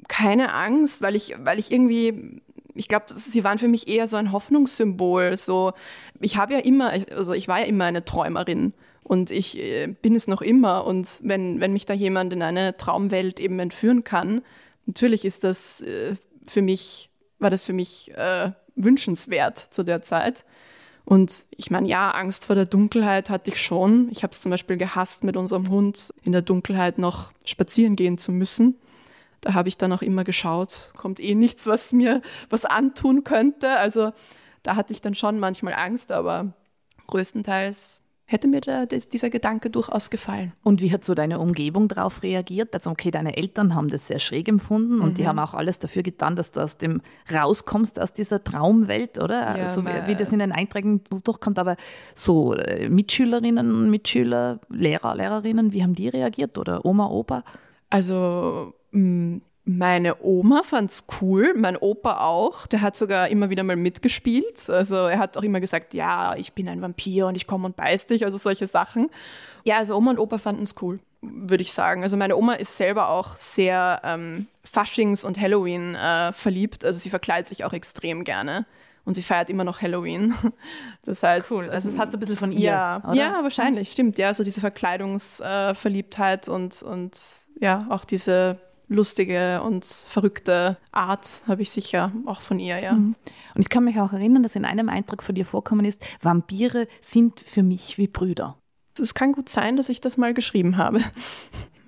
keine 0.08 0.52
Angst, 0.52 1.00
weil 1.02 1.16
ich, 1.16 1.34
weil 1.40 1.58
ich 1.58 1.72
irgendwie, 1.72 2.40
ich 2.74 2.88
glaube, 2.88 3.06
sie 3.08 3.42
waren 3.42 3.58
für 3.58 3.68
mich 3.68 3.88
eher 3.88 4.06
so 4.06 4.16
ein 4.18 4.32
Hoffnungssymbol. 4.32 5.36
So, 5.38 5.72
ich 6.20 6.36
habe 6.36 6.52
ja 6.54 6.58
immer, 6.60 6.90
also 6.90 7.32
ich 7.32 7.48
war 7.48 7.60
ja 7.60 7.64
immer 7.66 7.84
eine 7.86 8.04
Träumerin 8.04 8.74
und 9.02 9.30
ich 9.30 9.58
äh, 9.58 9.86
bin 10.02 10.14
es 10.14 10.26
noch 10.28 10.42
immer. 10.42 10.86
Und 10.86 11.20
wenn, 11.22 11.60
wenn 11.60 11.72
mich 11.72 11.86
da 11.86 11.94
jemand 11.94 12.32
in 12.34 12.42
eine 12.42 12.76
Traumwelt 12.76 13.40
eben 13.40 13.58
entführen 13.60 14.04
kann, 14.04 14.42
natürlich 14.86 15.24
ist 15.24 15.42
das 15.44 15.80
äh, 15.82 16.16
für 16.46 16.60
mich, 16.62 17.08
war 17.38 17.48
das 17.50 17.64
für 17.64 17.72
mich 17.74 18.10
äh, 18.16 18.50
wünschenswert 18.76 19.58
zu 19.70 19.82
der 19.82 20.02
Zeit. 20.02 20.44
Und 21.04 21.44
ich 21.50 21.70
meine, 21.70 21.88
ja, 21.88 22.10
Angst 22.12 22.46
vor 22.46 22.56
der 22.56 22.64
Dunkelheit 22.66 23.28
hatte 23.28 23.50
ich 23.50 23.60
schon. 23.60 24.08
Ich 24.10 24.22
habe 24.22 24.32
es 24.32 24.40
zum 24.40 24.50
Beispiel 24.50 24.76
gehasst, 24.76 25.22
mit 25.22 25.36
unserem 25.36 25.68
Hund 25.68 26.14
in 26.22 26.32
der 26.32 26.42
Dunkelheit 26.42 26.98
noch 26.98 27.30
spazieren 27.44 27.94
gehen 27.94 28.16
zu 28.16 28.32
müssen. 28.32 28.78
Da 29.42 29.52
habe 29.52 29.68
ich 29.68 29.76
dann 29.76 29.92
auch 29.92 30.00
immer 30.00 30.24
geschaut, 30.24 30.90
kommt 30.96 31.20
eh 31.20 31.34
nichts, 31.34 31.66
was 31.66 31.92
mir 31.92 32.22
was 32.48 32.64
antun 32.64 33.24
könnte. 33.24 33.76
Also 33.76 34.12
da 34.62 34.76
hatte 34.76 34.94
ich 34.94 35.02
dann 35.02 35.14
schon 35.14 35.38
manchmal 35.38 35.74
Angst, 35.74 36.10
aber 36.10 36.54
größtenteils 37.06 38.00
hätte 38.26 38.48
mir 38.48 38.60
da 38.62 38.86
das, 38.86 39.08
dieser 39.10 39.28
Gedanke 39.28 39.68
durchaus 39.68 40.08
gefallen. 40.08 40.52
Und 40.62 40.80
wie 40.80 40.90
hat 40.92 41.04
so 41.04 41.14
deine 41.14 41.38
Umgebung 41.38 41.88
darauf 41.88 42.22
reagiert? 42.22 42.72
Also 42.74 42.90
okay, 42.90 43.10
deine 43.10 43.36
Eltern 43.36 43.74
haben 43.74 43.88
das 43.90 44.06
sehr 44.06 44.18
schräg 44.18 44.48
empfunden 44.48 45.00
und 45.00 45.10
Mhm. 45.10 45.14
die 45.14 45.28
haben 45.28 45.38
auch 45.38 45.52
alles 45.54 45.78
dafür 45.78 46.02
getan, 46.02 46.34
dass 46.34 46.50
du 46.50 46.60
aus 46.60 46.78
dem 46.78 47.02
rauskommst, 47.32 48.00
aus 48.00 48.12
dieser 48.14 48.42
Traumwelt, 48.42 49.18
oder? 49.18 49.58
Ja, 49.58 49.68
so 49.68 49.82
wie, 49.82 49.90
mei- 49.90 50.06
wie 50.06 50.16
das 50.16 50.32
in 50.32 50.38
den 50.38 50.52
Einträgen 50.52 51.02
durchkommt. 51.24 51.58
Aber 51.58 51.76
so 52.14 52.54
äh, 52.54 52.88
Mitschülerinnen 52.88 53.70
und 53.70 53.90
Mitschüler, 53.90 54.58
Lehrer, 54.70 55.14
Lehrerinnen, 55.14 55.72
wie 55.72 55.82
haben 55.82 55.94
die 55.94 56.08
reagiert? 56.08 56.56
Oder 56.58 56.84
Oma, 56.86 57.08
Opa? 57.08 57.44
Also 57.90 58.72
mh, 58.92 59.40
meine 59.66 60.22
Oma 60.22 60.62
fand's 60.62 61.06
cool, 61.20 61.54
mein 61.56 61.76
Opa 61.78 62.18
auch. 62.26 62.66
Der 62.66 62.82
hat 62.82 62.96
sogar 62.96 63.28
immer 63.28 63.48
wieder 63.48 63.62
mal 63.62 63.76
mitgespielt. 63.76 64.68
Also 64.68 64.96
er 64.96 65.18
hat 65.18 65.38
auch 65.38 65.42
immer 65.42 65.60
gesagt, 65.60 65.94
ja, 65.94 66.34
ich 66.36 66.52
bin 66.52 66.68
ein 66.68 66.82
Vampir 66.82 67.26
und 67.26 67.34
ich 67.34 67.46
komme 67.46 67.66
und 67.66 67.76
beiß 67.76 68.06
dich, 68.06 68.26
also 68.26 68.36
solche 68.36 68.66
Sachen. 68.66 69.08
Ja, 69.64 69.78
also 69.78 69.96
Oma 69.96 70.10
und 70.10 70.18
Opa 70.18 70.36
fanden's 70.36 70.74
cool, 70.82 71.00
würde 71.22 71.62
ich 71.62 71.72
sagen. 71.72 72.02
Also 72.02 72.18
meine 72.18 72.36
Oma 72.36 72.54
ist 72.54 72.76
selber 72.76 73.08
auch 73.08 73.36
sehr 73.36 74.02
ähm, 74.04 74.48
Faschings- 74.64 75.24
und 75.24 75.40
Halloween 75.40 75.94
äh, 75.94 76.32
verliebt. 76.32 76.84
Also 76.84 77.00
sie 77.00 77.08
verkleidet 77.08 77.48
sich 77.48 77.64
auch 77.64 77.72
extrem 77.72 78.24
gerne. 78.24 78.66
Und 79.06 79.14
sie 79.14 79.22
feiert 79.22 79.50
immer 79.50 79.64
noch 79.64 79.80
Halloween. 79.82 80.34
Das 81.06 81.22
heißt, 81.22 81.52
Also 81.52 81.68
das 81.68 81.98
hast 81.98 82.12
du 82.14 82.16
ein 82.16 82.20
bisschen 82.20 82.36
von 82.38 82.50
ihr, 82.50 82.60
ja, 82.60 83.02
oder? 83.04 83.14
ja, 83.14 83.42
wahrscheinlich, 83.42 83.92
stimmt. 83.92 84.16
Ja, 84.16 84.32
so 84.32 84.42
diese 84.42 84.62
Verkleidungsverliebtheit 84.62 86.48
äh, 86.48 86.50
und, 86.50 86.82
und 86.82 87.12
ja, 87.60 87.86
auch 87.90 88.06
diese 88.06 88.58
lustige 88.88 89.62
und 89.62 89.84
verrückte 89.84 90.76
Art 90.92 91.42
habe 91.46 91.62
ich 91.62 91.70
sicher 91.70 92.12
auch 92.26 92.42
von 92.42 92.58
ihr, 92.58 92.78
ja. 92.78 92.92
Und 92.92 93.16
ich 93.60 93.68
kann 93.68 93.84
mich 93.84 94.00
auch 94.00 94.12
erinnern, 94.12 94.42
dass 94.42 94.56
in 94.56 94.64
einem 94.64 94.88
Eintrag 94.88 95.22
von 95.22 95.34
dir 95.34 95.46
vorkommen 95.46 95.84
ist, 95.84 96.02
Vampire 96.20 96.86
sind 97.00 97.40
für 97.40 97.62
mich 97.62 97.98
wie 97.98 98.08
Brüder. 98.08 98.58
Es 99.00 99.14
kann 99.14 99.32
gut 99.32 99.48
sein, 99.48 99.76
dass 99.76 99.88
ich 99.88 100.00
das 100.00 100.16
mal 100.16 100.34
geschrieben 100.34 100.76
habe. 100.76 101.00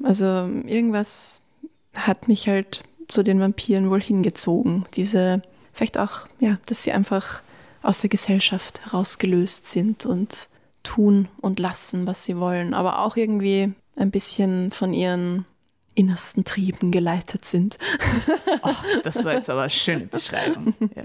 Also 0.02 0.24
irgendwas 0.24 1.40
hat 1.94 2.28
mich 2.28 2.48
halt 2.48 2.82
zu 3.08 3.22
den 3.22 3.40
Vampiren 3.40 3.90
wohl 3.90 4.02
hingezogen. 4.02 4.84
Diese, 4.94 5.40
vielleicht 5.72 5.96
auch, 5.98 6.28
ja, 6.38 6.58
dass 6.66 6.82
sie 6.82 6.92
einfach 6.92 7.42
aus 7.82 8.00
der 8.00 8.10
Gesellschaft 8.10 8.84
herausgelöst 8.84 9.66
sind 9.66 10.04
und 10.04 10.48
tun 10.82 11.28
und 11.40 11.58
lassen, 11.58 12.06
was 12.06 12.24
sie 12.24 12.36
wollen, 12.36 12.74
aber 12.74 13.00
auch 13.00 13.16
irgendwie 13.16 13.72
ein 13.96 14.10
bisschen 14.10 14.70
von 14.70 14.92
ihren 14.92 15.46
innersten 15.96 16.44
Trieben 16.44 16.92
geleitet 16.92 17.44
sind. 17.44 17.78
Das 19.02 19.24
war 19.24 19.34
jetzt 19.34 19.48
aber 19.50 19.62
eine 19.62 19.70
schöne 19.70 20.06
Beschreibung. 20.06 20.74
Ja. 20.94 21.04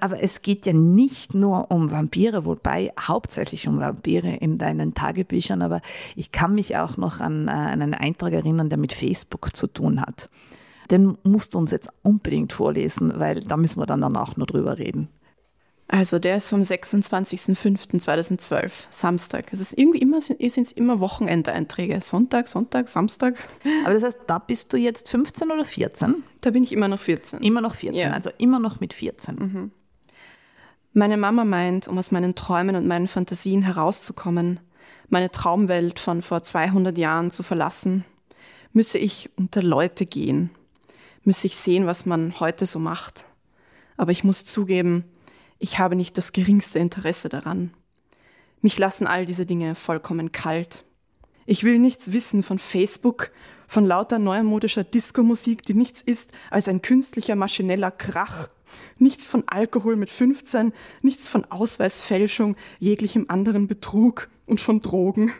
Aber 0.00 0.22
es 0.22 0.42
geht 0.42 0.66
ja 0.66 0.72
nicht 0.72 1.34
nur 1.34 1.70
um 1.70 1.90
Vampire, 1.90 2.44
wobei 2.44 2.92
hauptsächlich 2.98 3.66
um 3.66 3.80
Vampire 3.80 4.36
in 4.36 4.58
deinen 4.58 4.94
Tagebüchern, 4.94 5.62
aber 5.62 5.80
ich 6.14 6.30
kann 6.30 6.54
mich 6.54 6.76
auch 6.76 6.96
noch 6.96 7.20
an 7.20 7.48
äh, 7.48 7.50
einen 7.50 7.94
Eintrag 7.94 8.32
erinnern, 8.32 8.68
der 8.68 8.78
mit 8.78 8.92
Facebook 8.92 9.56
zu 9.56 9.66
tun 9.66 10.00
hat. 10.00 10.30
Den 10.90 11.18
musst 11.24 11.54
du 11.54 11.58
uns 11.58 11.72
jetzt 11.72 11.90
unbedingt 12.02 12.52
vorlesen, 12.52 13.18
weil 13.18 13.40
da 13.40 13.56
müssen 13.56 13.80
wir 13.80 13.86
dann 13.86 14.00
danach 14.00 14.36
noch 14.36 14.46
drüber 14.46 14.78
reden. 14.78 15.08
Also 15.90 16.18
der 16.18 16.36
ist 16.36 16.50
vom 16.50 16.60
26.05.2012, 16.60 18.70
Samstag. 18.90 19.46
Es 19.52 19.60
ist 19.60 19.72
irgendwie 19.76 19.98
immer, 19.98 20.20
sind 20.20 20.40
es 20.40 20.72
immer 20.72 21.00
Wochenendeinträge. 21.00 22.00
Sonntag, 22.02 22.48
Sonntag, 22.48 22.88
Samstag. 22.88 23.36
Aber 23.84 23.94
das 23.94 24.02
heißt, 24.02 24.18
da 24.26 24.38
bist 24.38 24.72
du 24.72 24.76
jetzt 24.76 25.08
15 25.08 25.50
oder 25.50 25.64
14? 25.64 26.22
Da 26.42 26.50
bin 26.50 26.62
ich 26.62 26.72
immer 26.72 26.88
noch 26.88 27.00
14. 27.00 27.40
Immer 27.40 27.62
noch 27.62 27.74
14, 27.74 27.98
Ja. 27.98 28.10
also 28.12 28.30
immer 28.36 28.58
noch 28.58 28.80
mit 28.80 28.92
14. 28.92 29.70
Meine 30.92 31.16
Mama 31.16 31.44
meint, 31.44 31.88
um 31.88 31.96
aus 31.98 32.10
meinen 32.10 32.34
Träumen 32.34 32.76
und 32.76 32.86
meinen 32.86 33.08
Fantasien 33.08 33.62
herauszukommen, 33.62 34.60
meine 35.08 35.30
Traumwelt 35.30 36.00
von 36.00 36.20
vor 36.20 36.42
200 36.42 36.98
Jahren 36.98 37.30
zu 37.30 37.42
verlassen, 37.42 38.04
müsse 38.72 38.98
ich 38.98 39.30
unter 39.36 39.62
Leute 39.62 40.04
gehen, 40.04 40.50
müsse 41.24 41.46
ich 41.46 41.56
sehen, 41.56 41.86
was 41.86 42.04
man 42.04 42.38
heute 42.40 42.66
so 42.66 42.78
macht. 42.78 43.24
Aber 43.96 44.12
ich 44.12 44.22
muss 44.22 44.44
zugeben, 44.44 45.04
ich 45.58 45.78
habe 45.78 45.96
nicht 45.96 46.16
das 46.16 46.32
geringste 46.32 46.78
Interesse 46.78 47.28
daran. 47.28 47.72
Mich 48.60 48.78
lassen 48.78 49.06
all 49.06 49.26
diese 49.26 49.46
Dinge 49.46 49.74
vollkommen 49.74 50.32
kalt. 50.32 50.84
Ich 51.46 51.64
will 51.64 51.78
nichts 51.78 52.12
wissen 52.12 52.42
von 52.42 52.58
Facebook, 52.58 53.30
von 53.66 53.86
lauter 53.86 54.18
neumodischer 54.18 54.84
Disco-Musik, 54.84 55.62
die 55.62 55.74
nichts 55.74 56.02
ist 56.02 56.32
als 56.50 56.68
ein 56.68 56.82
künstlicher 56.82 57.36
maschineller 57.36 57.90
Krach. 57.90 58.48
Nichts 58.98 59.26
von 59.26 59.44
Alkohol 59.46 59.96
mit 59.96 60.10
15, 60.10 60.72
nichts 61.02 61.28
von 61.28 61.44
Ausweisfälschung, 61.46 62.56
jeglichem 62.78 63.26
anderen 63.28 63.66
Betrug 63.66 64.28
und 64.46 64.60
von 64.60 64.80
Drogen. 64.80 65.32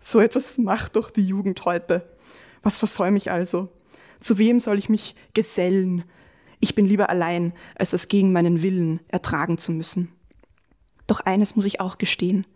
So 0.00 0.20
etwas 0.20 0.58
macht 0.58 0.96
doch 0.96 1.10
die 1.10 1.26
Jugend 1.26 1.64
heute. 1.64 2.08
Was 2.62 2.78
versäume 2.78 3.16
ich 3.16 3.30
also? 3.30 3.68
Zu 4.20 4.38
wem 4.38 4.60
soll 4.60 4.78
ich 4.78 4.88
mich 4.88 5.14
gesellen? 5.32 6.04
Ich 6.60 6.74
bin 6.74 6.86
lieber 6.86 7.08
allein, 7.10 7.52
als 7.76 7.92
es 7.92 8.08
gegen 8.08 8.32
meinen 8.32 8.62
Willen 8.62 9.00
ertragen 9.08 9.58
zu 9.58 9.72
müssen. 9.72 10.12
Doch 11.06 11.20
eines 11.20 11.56
muss 11.56 11.64
ich 11.64 11.80
auch 11.80 11.98
gestehen. 11.98 12.46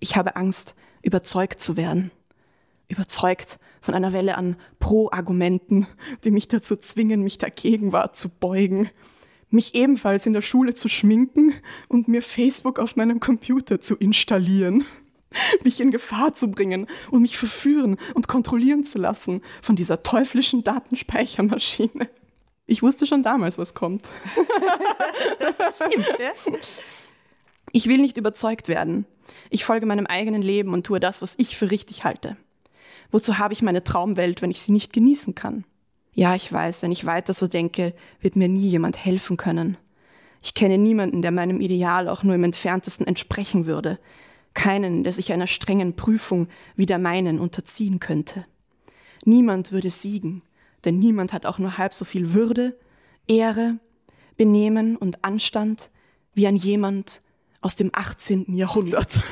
Ich 0.00 0.16
habe 0.16 0.36
Angst, 0.36 0.74
überzeugt 1.02 1.60
zu 1.60 1.76
werden. 1.76 2.10
Überzeugt 2.88 3.58
von 3.80 3.94
einer 3.94 4.12
Welle 4.12 4.36
an 4.36 4.56
Pro-Argumenten, 4.78 5.86
die 6.24 6.30
mich 6.30 6.48
dazu 6.48 6.76
zwingen, 6.76 7.22
mich 7.22 7.38
der 7.38 7.50
Gegenwart 7.50 8.16
zu 8.16 8.28
beugen. 8.28 8.90
Mich 9.50 9.74
ebenfalls 9.74 10.26
in 10.26 10.32
der 10.32 10.42
Schule 10.42 10.74
zu 10.74 10.88
schminken 10.88 11.54
und 11.88 12.08
mir 12.08 12.22
Facebook 12.22 12.78
auf 12.78 12.96
meinem 12.96 13.20
Computer 13.20 13.80
zu 13.80 13.96
installieren. 13.96 14.84
Mich 15.64 15.80
in 15.80 15.90
Gefahr 15.90 16.34
zu 16.34 16.50
bringen 16.50 16.86
und 17.10 17.22
mich 17.22 17.36
verführen 17.36 17.98
und 18.14 18.26
kontrollieren 18.26 18.84
zu 18.84 18.98
lassen 18.98 19.42
von 19.60 19.76
dieser 19.76 20.02
teuflischen 20.02 20.64
Datenspeichermaschine. 20.64 22.08
Ich 22.66 22.82
wusste 22.82 23.06
schon 23.06 23.22
damals, 23.22 23.58
was 23.58 23.74
kommt. 23.74 24.08
Stimmt, 25.74 26.18
ja? 26.18 26.32
Ich 27.72 27.86
will 27.86 27.98
nicht 27.98 28.16
überzeugt 28.16 28.68
werden. 28.68 29.06
Ich 29.50 29.64
folge 29.64 29.86
meinem 29.86 30.06
eigenen 30.06 30.42
Leben 30.42 30.72
und 30.72 30.86
tue 30.86 31.00
das, 31.00 31.22
was 31.22 31.34
ich 31.38 31.56
für 31.56 31.70
richtig 31.70 32.04
halte. 32.04 32.36
Wozu 33.10 33.38
habe 33.38 33.54
ich 33.54 33.62
meine 33.62 33.84
Traumwelt, 33.84 34.42
wenn 34.42 34.50
ich 34.50 34.60
sie 34.60 34.72
nicht 34.72 34.92
genießen 34.92 35.34
kann? 35.34 35.64
Ja, 36.12 36.34
ich 36.34 36.52
weiß, 36.52 36.82
wenn 36.82 36.92
ich 36.92 37.04
weiter 37.04 37.32
so 37.32 37.46
denke, 37.46 37.94
wird 38.20 38.36
mir 38.36 38.48
nie 38.48 38.68
jemand 38.68 39.04
helfen 39.04 39.36
können. 39.36 39.76
Ich 40.42 40.54
kenne 40.54 40.78
niemanden, 40.78 41.22
der 41.22 41.30
meinem 41.30 41.60
Ideal 41.60 42.08
auch 42.08 42.22
nur 42.22 42.34
im 42.34 42.44
entferntesten 42.44 43.06
entsprechen 43.06 43.66
würde. 43.66 43.98
Keinen, 44.54 45.04
der 45.04 45.12
sich 45.12 45.32
einer 45.32 45.46
strengen 45.46 45.94
Prüfung 45.94 46.48
wie 46.74 46.86
der 46.86 46.98
meinen 46.98 47.38
unterziehen 47.38 48.00
könnte. 48.00 48.46
Niemand 49.24 49.72
würde 49.72 49.90
siegen, 49.90 50.42
denn 50.86 50.98
niemand 50.98 51.34
hat 51.34 51.44
auch 51.44 51.58
nur 51.58 51.76
halb 51.76 51.92
so 51.92 52.06
viel 52.06 52.32
Würde, 52.32 52.78
Ehre, 53.26 53.78
Benehmen 54.36 54.96
und 54.96 55.24
Anstand 55.24 55.90
wie 56.32 56.46
ein 56.46 56.56
jemand 56.56 57.20
aus 57.60 57.76
dem 57.76 57.90
18. 57.92 58.54
Jahrhundert. 58.54 59.20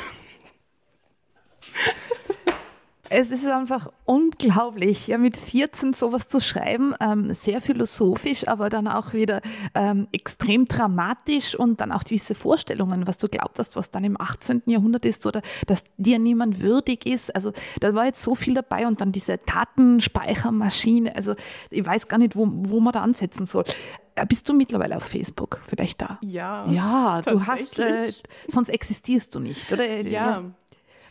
Es 3.16 3.30
ist 3.30 3.46
einfach 3.46 3.92
unglaublich, 4.06 5.06
ja, 5.06 5.18
mit 5.18 5.36
14 5.36 5.94
sowas 5.94 6.26
zu 6.26 6.40
schreiben, 6.40 6.96
ähm, 6.98 7.32
sehr 7.32 7.60
philosophisch, 7.60 8.48
aber 8.48 8.70
dann 8.70 8.88
auch 8.88 9.12
wieder 9.12 9.40
ähm, 9.76 10.08
extrem 10.10 10.64
dramatisch 10.64 11.54
und 11.54 11.80
dann 11.80 11.92
auch 11.92 12.02
diese 12.02 12.34
Vorstellungen, 12.34 13.06
was 13.06 13.18
du 13.18 13.28
glaubt 13.28 13.60
hast, 13.60 13.76
was 13.76 13.92
dann 13.92 14.02
im 14.02 14.20
18. 14.20 14.62
Jahrhundert 14.66 15.04
ist 15.04 15.26
oder 15.26 15.42
dass 15.68 15.84
dir 15.96 16.18
niemand 16.18 16.60
würdig 16.60 17.06
ist. 17.06 17.32
Also 17.36 17.52
da 17.78 17.94
war 17.94 18.06
jetzt 18.06 18.20
so 18.20 18.34
viel 18.34 18.54
dabei 18.54 18.84
und 18.88 19.00
dann 19.00 19.12
diese 19.12 19.38
Datenspeichermaschine. 19.38 21.14
Also 21.14 21.36
ich 21.70 21.86
weiß 21.86 22.08
gar 22.08 22.18
nicht, 22.18 22.34
wo, 22.34 22.48
wo 22.50 22.80
man 22.80 22.92
da 22.92 23.02
ansetzen 23.02 23.46
soll. 23.46 23.62
Äh, 24.16 24.26
bist 24.26 24.48
du 24.48 24.54
mittlerweile 24.54 24.96
auf 24.96 25.04
Facebook 25.04 25.60
vielleicht 25.64 26.02
da? 26.02 26.18
Ja. 26.20 26.66
Ja, 26.68 27.22
du 27.24 27.46
hast, 27.46 27.78
äh, 27.78 28.10
sonst 28.48 28.70
existierst 28.70 29.32
du 29.36 29.38
nicht, 29.38 29.72
oder? 29.72 30.00
Ja. 30.00 30.42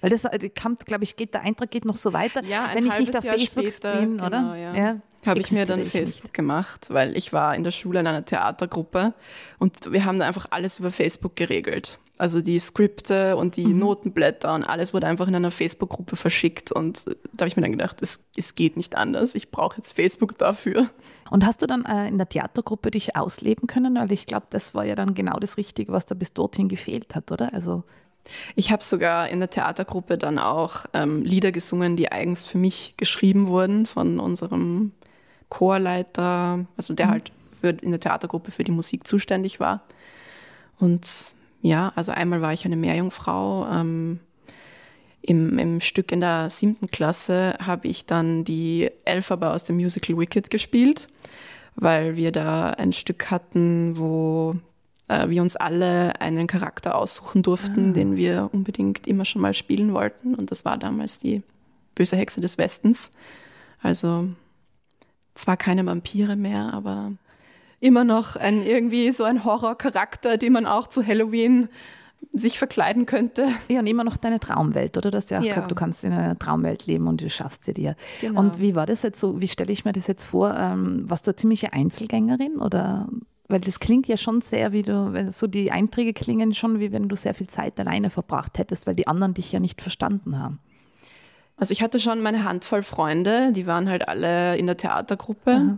Weil 0.03 0.09
das 0.09 0.25
äh, 0.25 0.49
kommt, 0.49 0.85
glaube 0.85 1.05
ich, 1.05 1.15
geht, 1.15 1.33
der 1.33 1.43
Eintrag 1.43 1.71
geht 1.71 1.85
noch 1.85 1.95
so 1.95 2.11
weiter, 2.11 2.43
Ja, 2.43 2.69
wenn 2.73 2.85
ich 2.85 2.99
nicht 2.99 3.15
auf 3.17 3.23
Jahr 3.23 3.37
Facebook 3.37 3.71
später, 3.71 3.99
bin, 4.01 4.17
genau, 4.17 4.25
oder? 4.27 4.55
ja. 4.57 5.01
habe 5.25 5.39
ich 5.39 5.49
mir 5.53 5.65
dann 5.65 5.79
ich 5.79 5.87
Facebook 5.87 6.33
gemacht, 6.33 6.87
weil 6.89 7.15
ich 7.15 7.31
war 7.31 7.55
in 7.55 7.63
der 7.63 7.71
Schule 7.71 8.01
in 8.01 8.07
einer 8.07 8.25
Theatergruppe 8.25 9.13
und 9.59 9.93
wir 9.93 10.03
haben 10.03 10.19
da 10.19 10.27
einfach 10.27 10.47
alles 10.49 10.77
über 10.79 10.91
Facebook 10.91 11.37
geregelt. 11.37 11.99
Also 12.17 12.41
die 12.41 12.59
Skripte 12.59 13.37
und 13.37 13.57
Mhm. 13.57 13.61
die 13.69 13.73
Notenblätter 13.73 14.53
und 14.53 14.63
alles 14.65 14.93
wurde 14.93 15.07
einfach 15.07 15.27
in 15.29 15.35
einer 15.35 15.51
Facebook-Gruppe 15.51 16.17
verschickt 16.17 16.73
und 16.73 17.05
da 17.31 17.43
habe 17.43 17.47
ich 17.47 17.55
mir 17.55 17.61
dann 17.63 17.71
gedacht, 17.71 18.01
es, 18.01 18.25
es 18.35 18.55
geht 18.55 18.75
nicht 18.75 18.97
anders, 18.97 19.35
ich 19.35 19.51
brauche 19.51 19.77
jetzt 19.77 19.93
Facebook 19.93 20.37
dafür. 20.37 20.89
Und 21.31 21.45
hast 21.45 21.61
du 21.61 21.65
dann 21.65 21.85
äh, 21.85 22.09
in 22.09 22.17
der 22.17 22.27
Theatergruppe 22.27 22.91
dich 22.91 23.15
ausleben 23.15 23.67
können? 23.67 23.95
Weil 23.95 24.11
ich 24.11 24.25
glaube, 24.25 24.47
das 24.49 24.75
war 24.75 24.83
ja 24.85 24.95
dann 24.95 25.15
genau 25.15 25.39
das 25.39 25.55
Richtige, 25.55 25.93
was 25.93 26.05
da 26.05 26.13
bis 26.13 26.33
dorthin 26.33 26.67
gefehlt 26.67 27.15
hat, 27.15 27.31
oder? 27.31 27.53
Also 27.53 27.83
Ich 28.55 28.71
habe 28.71 28.83
sogar 28.83 29.29
in 29.29 29.39
der 29.39 29.49
Theatergruppe 29.49 30.17
dann 30.17 30.39
auch 30.39 30.85
ähm, 30.93 31.23
Lieder 31.23 31.51
gesungen, 31.51 31.97
die 31.97 32.11
eigens 32.11 32.45
für 32.45 32.57
mich 32.57 32.93
geschrieben 32.97 33.47
wurden 33.47 33.85
von 33.85 34.19
unserem 34.19 34.91
Chorleiter, 35.49 36.65
also 36.77 36.93
der 36.93 37.09
halt 37.09 37.31
für, 37.59 37.69
in 37.69 37.91
der 37.91 37.99
Theatergruppe 37.99 38.51
für 38.51 38.63
die 38.63 38.71
Musik 38.71 39.05
zuständig 39.07 39.59
war. 39.59 39.83
Und 40.79 41.33
ja, 41.61 41.93
also 41.95 42.11
einmal 42.11 42.41
war 42.41 42.53
ich 42.53 42.65
eine 42.65 42.75
Meerjungfrau. 42.75 43.67
Ähm, 43.71 44.19
im, 45.21 45.57
Im 45.57 45.79
Stück 45.79 46.11
in 46.11 46.19
der 46.19 46.49
siebten 46.49 46.87
Klasse 46.87 47.55
habe 47.65 47.87
ich 47.87 48.05
dann 48.05 48.43
die 48.43 48.91
Elphaba 49.05 49.53
aus 49.53 49.63
dem 49.63 49.77
Musical 49.77 50.17
Wicked 50.17 50.49
gespielt, 50.49 51.07
weil 51.75 52.17
wir 52.17 52.33
da 52.33 52.71
ein 52.71 52.91
Stück 52.91 53.31
hatten, 53.31 53.97
wo 53.97 54.55
äh, 55.13 55.29
wir 55.29 55.41
uns 55.41 55.55
alle 55.55 56.19
einen 56.21 56.47
Charakter 56.47 56.95
aussuchen 56.95 57.43
durften, 57.43 57.93
den 57.93 58.15
wir 58.15 58.49
unbedingt 58.51 59.07
immer 59.07 59.25
schon 59.25 59.41
mal 59.41 59.53
spielen 59.53 59.93
wollten. 59.93 60.35
Und 60.35 60.51
das 60.51 60.65
war 60.65 60.77
damals 60.77 61.19
die 61.19 61.43
böse 61.95 62.15
Hexe 62.15 62.41
des 62.41 62.57
Westens. 62.57 63.11
Also 63.81 64.27
zwar 65.35 65.57
keine 65.57 65.85
Vampire 65.85 66.35
mehr, 66.35 66.73
aber 66.73 67.11
immer 67.79 68.03
noch 68.03 68.35
ein 68.35 68.63
irgendwie 68.63 69.11
so 69.11 69.23
ein 69.23 69.43
Horrorcharakter, 69.43 70.37
den 70.37 70.53
man 70.53 70.65
auch 70.65 70.87
zu 70.87 71.05
Halloween 71.05 71.67
sich 72.31 72.57
verkleiden 72.57 73.05
könnte. 73.05 73.47
ja, 73.67 73.79
und 73.81 73.87
immer 73.87 74.05
noch 74.05 74.15
deine 74.15 74.39
Traumwelt, 74.39 74.97
oder? 74.97 75.11
Du 75.11 75.17
hast 75.17 75.29
ja 75.29 75.39
auch 75.39 75.43
Ja. 75.43 75.53
gesagt, 75.55 75.71
du 75.71 75.75
kannst 75.75 76.03
in 76.05 76.13
einer 76.13 76.39
Traumwelt 76.39 76.85
leben 76.87 77.07
und 77.07 77.19
du 77.21 77.29
schaffst 77.29 77.65
sie 77.65 77.73
dir. 77.73 77.95
Genau. 78.21 78.39
Und 78.39 78.59
wie 78.61 78.75
war 78.75 78.85
das 78.85 79.01
jetzt 79.03 79.19
so? 79.19 79.41
Wie 79.41 79.47
stelle 79.49 79.71
ich 79.73 79.83
mir 79.83 79.91
das 79.91 80.07
jetzt 80.07 80.23
vor? 80.25 80.55
Ähm, 80.57 81.03
warst 81.09 81.27
du 81.27 81.31
eine 81.31 81.35
ziemliche 81.35 81.73
Einzelgängerin 81.73 82.55
oder? 82.57 83.09
Weil 83.47 83.59
das 83.59 83.79
klingt 83.79 84.07
ja 84.07 84.17
schon 84.17 84.41
sehr, 84.41 84.71
wie 84.71 84.83
du, 84.83 85.13
wenn 85.13 85.31
so 85.31 85.47
die 85.47 85.71
Einträge 85.71 86.13
klingen 86.13 86.53
schon, 86.53 86.79
wie 86.79 86.91
wenn 86.91 87.09
du 87.09 87.15
sehr 87.15 87.33
viel 87.33 87.47
Zeit 87.47 87.79
alleine 87.79 88.09
verbracht 88.09 88.57
hättest, 88.57 88.87
weil 88.87 88.95
die 88.95 89.07
anderen 89.07 89.33
dich 89.33 89.51
ja 89.51 89.59
nicht 89.59 89.81
verstanden 89.81 90.39
haben. 90.39 90.59
Also 91.57 91.71
ich 91.71 91.81
hatte 91.81 91.99
schon 91.99 92.21
meine 92.21 92.45
Handvoll 92.45 92.83
Freunde, 92.83 93.51
die 93.53 93.67
waren 93.67 93.89
halt 93.89 94.07
alle 94.07 94.57
in 94.57 94.65
der 94.65 94.77
Theatergruppe. 94.77 95.77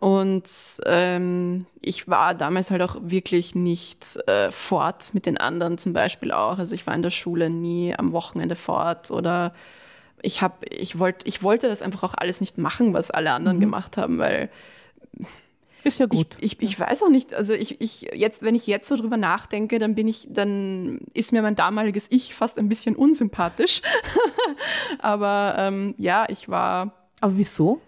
Und 0.00 0.48
ähm, 0.86 1.66
ich 1.82 2.08
war 2.08 2.34
damals 2.34 2.70
halt 2.70 2.80
auch 2.80 2.96
wirklich 3.02 3.54
nicht 3.54 4.16
äh, 4.26 4.50
fort 4.50 5.12
mit 5.12 5.26
den 5.26 5.36
anderen 5.36 5.76
zum 5.76 5.92
Beispiel 5.92 6.32
auch. 6.32 6.58
Also 6.58 6.74
ich 6.74 6.86
war 6.86 6.94
in 6.94 7.02
der 7.02 7.10
Schule 7.10 7.50
nie 7.50 7.94
am 7.94 8.12
Wochenende 8.12 8.56
fort 8.56 9.10
oder 9.10 9.52
ich 10.22 10.40
habe, 10.42 10.66
ich 10.70 10.98
wollte, 10.98 11.26
ich 11.26 11.42
wollte 11.42 11.68
das 11.68 11.82
einfach 11.82 12.02
auch 12.02 12.14
alles 12.14 12.40
nicht 12.40 12.56
machen, 12.56 12.94
was 12.94 13.10
alle 13.10 13.32
anderen 13.32 13.60
gemacht 13.60 13.96
haben, 13.98 14.18
weil 14.18 14.48
Ist 15.84 15.98
ja 15.98 16.06
ich, 16.10 16.26
ich, 16.40 16.60
ich 16.60 16.78
weiß 16.78 17.02
auch 17.02 17.08
nicht, 17.08 17.34
also 17.34 17.54
ich, 17.54 17.80
ich 17.80 18.02
jetzt, 18.14 18.42
wenn 18.42 18.54
ich 18.54 18.66
jetzt 18.66 18.88
so 18.88 18.96
drüber 18.96 19.16
nachdenke, 19.16 19.78
dann 19.78 19.94
bin 19.94 20.08
ich, 20.08 20.28
dann 20.30 21.00
ist 21.14 21.32
mir 21.32 21.42
mein 21.42 21.56
damaliges 21.56 22.06
Ich 22.10 22.34
fast 22.34 22.58
ein 22.58 22.68
bisschen 22.68 22.96
unsympathisch. 22.96 23.82
Aber 24.98 25.54
ähm, 25.58 25.94
ja, 25.96 26.26
ich 26.28 26.48
war, 26.48 26.92
Aber 27.20 27.36
wieso? 27.36 27.80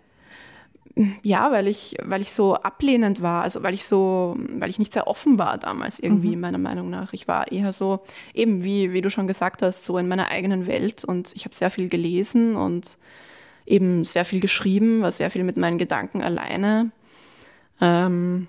ja, 1.22 1.50
weil 1.52 1.68
ich, 1.68 1.96
weil 2.02 2.20
ich 2.20 2.32
so 2.32 2.54
ablehnend 2.54 3.22
war, 3.22 3.42
also 3.42 3.62
weil 3.62 3.74
ich 3.74 3.84
so, 3.84 4.36
weil 4.58 4.70
ich 4.70 4.78
nicht 4.78 4.92
sehr 4.92 5.06
offen 5.06 5.38
war 5.38 5.58
damals 5.58 6.00
irgendwie, 6.00 6.36
meiner 6.36 6.58
Meinung 6.58 6.90
nach. 6.90 7.12
Ich 7.12 7.28
war 7.28 7.50
eher 7.50 7.72
so, 7.72 8.00
eben 8.34 8.64
wie, 8.64 8.92
wie 8.92 9.00
du 9.00 9.10
schon 9.10 9.26
gesagt 9.26 9.62
hast, 9.62 9.84
so 9.84 9.96
in 9.98 10.08
meiner 10.08 10.28
eigenen 10.28 10.66
Welt 10.66 11.04
und 11.04 11.32
ich 11.34 11.44
habe 11.44 11.54
sehr 11.54 11.70
viel 11.70 11.88
gelesen 11.88 12.56
und 12.56 12.98
eben 13.64 14.04
sehr 14.04 14.24
viel 14.24 14.40
geschrieben, 14.40 15.02
war 15.02 15.12
sehr 15.12 15.30
viel 15.30 15.44
mit 15.44 15.56
meinen 15.56 15.78
Gedanken 15.78 16.22
alleine. 16.22 16.90
Ähm, 17.82 18.46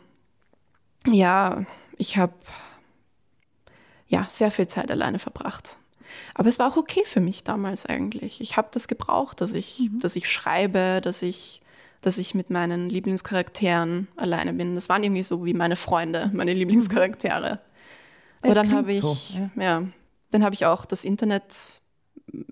ja, 1.07 1.65
ich 1.97 2.17
habe 2.17 2.33
ja 4.07 4.27
sehr 4.29 4.51
viel 4.51 4.67
Zeit 4.67 4.91
alleine 4.91 5.17
verbracht. 5.17 5.75
Aber 6.35 6.47
es 6.47 6.59
war 6.59 6.71
auch 6.71 6.77
okay 6.77 7.01
für 7.05 7.19
mich 7.19 7.43
damals 7.43 7.87
eigentlich. 7.87 8.39
Ich 8.39 8.57
habe 8.57 8.67
das 8.71 8.87
gebraucht, 8.87 9.41
dass 9.41 9.53
ich, 9.53 9.89
dass 9.99 10.15
ich 10.15 10.31
schreibe, 10.31 11.01
dass 11.03 11.23
ich, 11.23 11.61
dass 12.01 12.19
ich 12.19 12.35
mit 12.35 12.51
meinen 12.51 12.89
Lieblingscharakteren 12.89 14.07
alleine 14.15 14.53
bin. 14.53 14.75
Das 14.75 14.87
waren 14.87 15.03
irgendwie 15.03 15.23
so 15.23 15.43
wie 15.45 15.55
meine 15.55 15.75
Freunde, 15.75 16.29
meine 16.31 16.53
Lieblingscharaktere. 16.53 17.59
Aber 18.41 18.51
Es 18.51 18.53
dann 18.53 18.67
klingt 18.67 18.77
habe 18.77 18.91
ich, 18.91 19.01
so, 19.01 19.17
ja. 19.55 19.83
dann 20.29 20.43
habe 20.43 20.53
ich 20.53 20.67
auch 20.67 20.85
das 20.85 21.03
Internet 21.03 21.81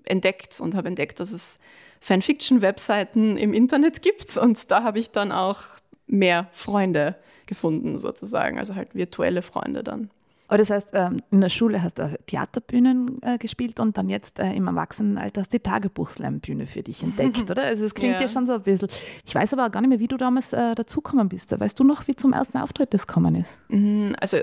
entdeckt 0.04 0.58
und 0.58 0.74
habe 0.74 0.88
entdeckt, 0.88 1.20
dass 1.20 1.30
es 1.30 1.60
Fanfiction-Webseiten 2.00 3.36
im 3.36 3.54
Internet 3.54 4.02
gibt. 4.02 4.36
Und 4.36 4.72
da 4.72 4.82
habe 4.82 4.98
ich 4.98 5.12
dann 5.12 5.30
auch 5.30 5.78
mehr 6.12 6.48
Freunde 6.52 7.16
gefunden, 7.46 7.98
sozusagen. 7.98 8.58
Also 8.58 8.76
halt 8.76 8.94
virtuelle 8.94 9.42
Freunde 9.42 9.82
dann. 9.82 10.10
Aber 10.48 10.58
das 10.58 10.68
heißt, 10.68 10.90
ähm, 10.92 11.22
in 11.30 11.40
der 11.40 11.48
Schule 11.48 11.82
hast 11.82 11.98
du 11.98 12.14
Theaterbühnen 12.26 13.22
äh, 13.22 13.38
gespielt 13.38 13.80
und 13.80 13.96
dann 13.96 14.10
jetzt 14.10 14.38
äh, 14.38 14.52
im 14.52 14.66
Erwachsenenalter 14.66 15.40
hast 15.40 15.52
du 15.54 15.56
die 15.58 15.62
Tagebuchslam-Bühne 15.62 16.66
für 16.66 16.82
dich 16.82 17.02
entdeckt, 17.02 17.42
oder? 17.50 17.62
Also 17.62 17.86
es 17.86 17.94
klingt 17.94 18.16
ja. 18.16 18.20
Ja. 18.22 18.28
schon 18.28 18.46
so 18.46 18.52
ein 18.52 18.62
bisschen. 18.62 18.88
Ich 19.24 19.34
weiß 19.34 19.54
aber 19.54 19.66
auch 19.66 19.70
gar 19.70 19.80
nicht 19.80 19.88
mehr, 19.88 20.00
wie 20.00 20.08
du 20.08 20.18
damals 20.18 20.52
äh, 20.52 20.74
dazugekommen 20.74 21.30
bist. 21.30 21.58
Weißt 21.58 21.80
du 21.80 21.84
noch, 21.84 22.06
wie 22.06 22.14
zum 22.14 22.34
ersten 22.34 22.58
Auftritt 22.58 22.92
das 22.92 23.06
gekommen 23.06 23.34
ist? 23.34 23.60
Mhm, 23.68 24.14
Also 24.20 24.38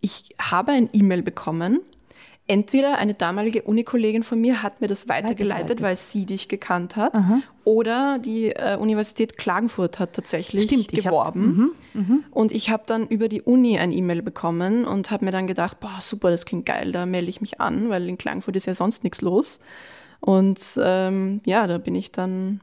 ich 0.00 0.34
habe 0.40 0.72
ein 0.72 0.88
E-Mail 0.94 1.22
bekommen. 1.22 1.80
Entweder 2.50 2.98
eine 2.98 3.14
damalige 3.14 3.62
Unikollegin 3.62 4.24
von 4.24 4.40
mir 4.40 4.60
hat 4.64 4.80
mir 4.80 4.88
das 4.88 5.08
weitergeleitet, 5.08 5.80
weil 5.82 5.94
sie 5.94 6.26
dich 6.26 6.48
gekannt 6.48 6.96
hat, 6.96 7.14
Aha. 7.14 7.42
oder 7.62 8.18
die 8.18 8.46
äh, 8.48 8.76
Universität 8.76 9.36
Klagenfurt 9.38 10.00
hat 10.00 10.14
tatsächlich 10.14 10.64
Stimmt, 10.64 10.92
ich 10.92 11.06
hab- 11.06 11.12
geworben. 11.12 11.70
Mhm, 11.94 12.24
Und 12.32 12.50
ich 12.50 12.68
habe 12.70 12.82
dann 12.86 13.06
über 13.06 13.28
die 13.28 13.42
Uni 13.42 13.78
ein 13.78 13.92
E-Mail 13.92 14.22
bekommen 14.22 14.84
und 14.84 15.12
habe 15.12 15.24
mir 15.26 15.30
dann 15.30 15.46
gedacht, 15.46 15.78
boah, 15.78 15.98
super, 16.00 16.30
das 16.32 16.44
klingt 16.44 16.66
geil, 16.66 16.90
da 16.90 17.06
melde 17.06 17.28
ich 17.30 17.40
mich 17.40 17.60
an, 17.60 17.88
weil 17.88 18.08
in 18.08 18.18
Klagenfurt 18.18 18.56
ist 18.56 18.66
ja 18.66 18.74
sonst 18.74 19.04
nichts 19.04 19.20
los. 19.20 19.60
Und 20.18 20.60
ähm, 20.82 21.40
ja, 21.46 21.68
da 21.68 21.78
bin 21.78 21.94
ich 21.94 22.10
dann 22.10 22.60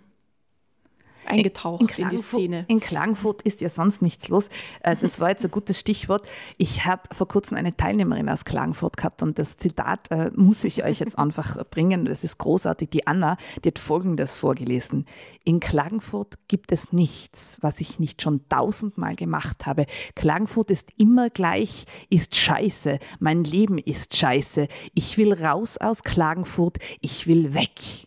eingetaucht 1.27 1.97
in, 1.99 2.09
die 2.09 2.17
Szene. 2.17 2.65
in 2.67 2.79
Klagenfurt 2.79 3.41
ist 3.41 3.61
ja 3.61 3.69
sonst 3.69 4.01
nichts 4.01 4.27
los. 4.29 4.49
Äh, 4.81 4.95
Das 5.01 5.19
war 5.19 5.29
jetzt 5.29 5.43
ein 5.45 5.51
gutes 5.51 5.79
Stichwort. 5.79 6.27
Ich 6.57 6.85
habe 6.85 7.01
vor 7.11 7.27
kurzem 7.27 7.57
eine 7.57 7.75
Teilnehmerin 7.75 8.29
aus 8.29 8.45
Klagenfurt 8.45 8.97
gehabt 8.97 9.21
und 9.23 9.37
das 9.39 9.57
Zitat 9.57 10.09
äh, 10.11 10.31
muss 10.35 10.63
ich 10.63 10.83
euch 10.83 10.99
jetzt 10.99 11.17
einfach 11.17 11.63
bringen. 11.69 12.05
Das 12.05 12.23
ist 12.23 12.37
großartig. 12.37 12.89
Die 12.89 13.07
Anna, 13.07 13.37
die 13.63 13.69
hat 13.69 13.79
Folgendes 13.79 14.37
vorgelesen. 14.37 15.05
In 15.43 15.59
Klagenfurt 15.59 16.35
gibt 16.47 16.71
es 16.71 16.91
nichts, 16.91 17.57
was 17.61 17.79
ich 17.79 17.99
nicht 17.99 18.21
schon 18.21 18.41
tausendmal 18.49 19.15
gemacht 19.15 19.65
habe. 19.65 19.85
Klagenfurt 20.15 20.71
ist 20.71 20.91
immer 20.97 21.29
gleich, 21.29 21.85
ist 22.09 22.35
scheiße. 22.35 22.99
Mein 23.19 23.43
Leben 23.43 23.77
ist 23.77 24.15
scheiße. 24.15 24.67
Ich 24.93 25.17
will 25.17 25.33
raus 25.33 25.77
aus 25.77 26.03
Klagenfurt. 26.03 26.77
Ich 27.01 27.27
will 27.27 27.53
weg. 27.53 28.06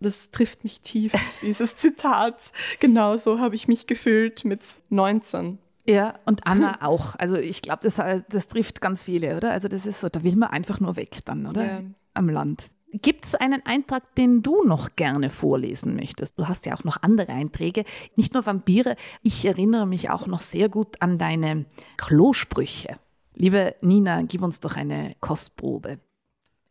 Das 0.00 0.30
trifft 0.30 0.64
mich 0.64 0.80
tief, 0.80 1.12
dieses 1.42 1.76
Zitat. 1.76 2.52
Genau 2.80 3.16
so 3.16 3.38
habe 3.38 3.54
ich 3.54 3.68
mich 3.68 3.86
gefühlt 3.86 4.44
mit 4.44 4.62
19. 4.90 5.58
Ja, 5.86 6.14
und 6.24 6.46
Anna 6.46 6.78
auch. 6.82 7.14
Also 7.16 7.36
ich 7.36 7.62
glaube, 7.62 7.80
das, 7.82 8.00
das 8.28 8.48
trifft 8.48 8.80
ganz 8.80 9.02
viele, 9.02 9.36
oder? 9.36 9.52
Also 9.52 9.68
das 9.68 9.86
ist 9.86 10.00
so, 10.00 10.08
da 10.08 10.22
will 10.22 10.36
man 10.36 10.50
einfach 10.50 10.80
nur 10.80 10.96
weg 10.96 11.18
dann, 11.24 11.46
oder? 11.46 11.64
Ja. 11.64 11.82
Am 12.14 12.28
Land. 12.28 12.64
Gibt 13.02 13.24
es 13.24 13.34
einen 13.34 13.66
Eintrag, 13.66 14.14
den 14.14 14.42
du 14.42 14.62
noch 14.62 14.94
gerne 14.94 15.28
vorlesen 15.28 15.96
möchtest? 15.96 16.38
Du 16.38 16.46
hast 16.46 16.64
ja 16.64 16.76
auch 16.76 16.84
noch 16.84 17.02
andere 17.02 17.32
Einträge, 17.32 17.84
nicht 18.14 18.34
nur 18.34 18.46
Vampire. 18.46 18.94
Ich 19.22 19.44
erinnere 19.44 19.84
mich 19.84 20.10
auch 20.10 20.28
noch 20.28 20.38
sehr 20.38 20.68
gut 20.68 21.02
an 21.02 21.18
deine 21.18 21.64
Klosprüche. 21.96 23.00
Liebe 23.34 23.74
Nina, 23.80 24.22
gib 24.22 24.42
uns 24.42 24.60
doch 24.60 24.76
eine 24.76 25.16
Kostprobe. 25.18 25.98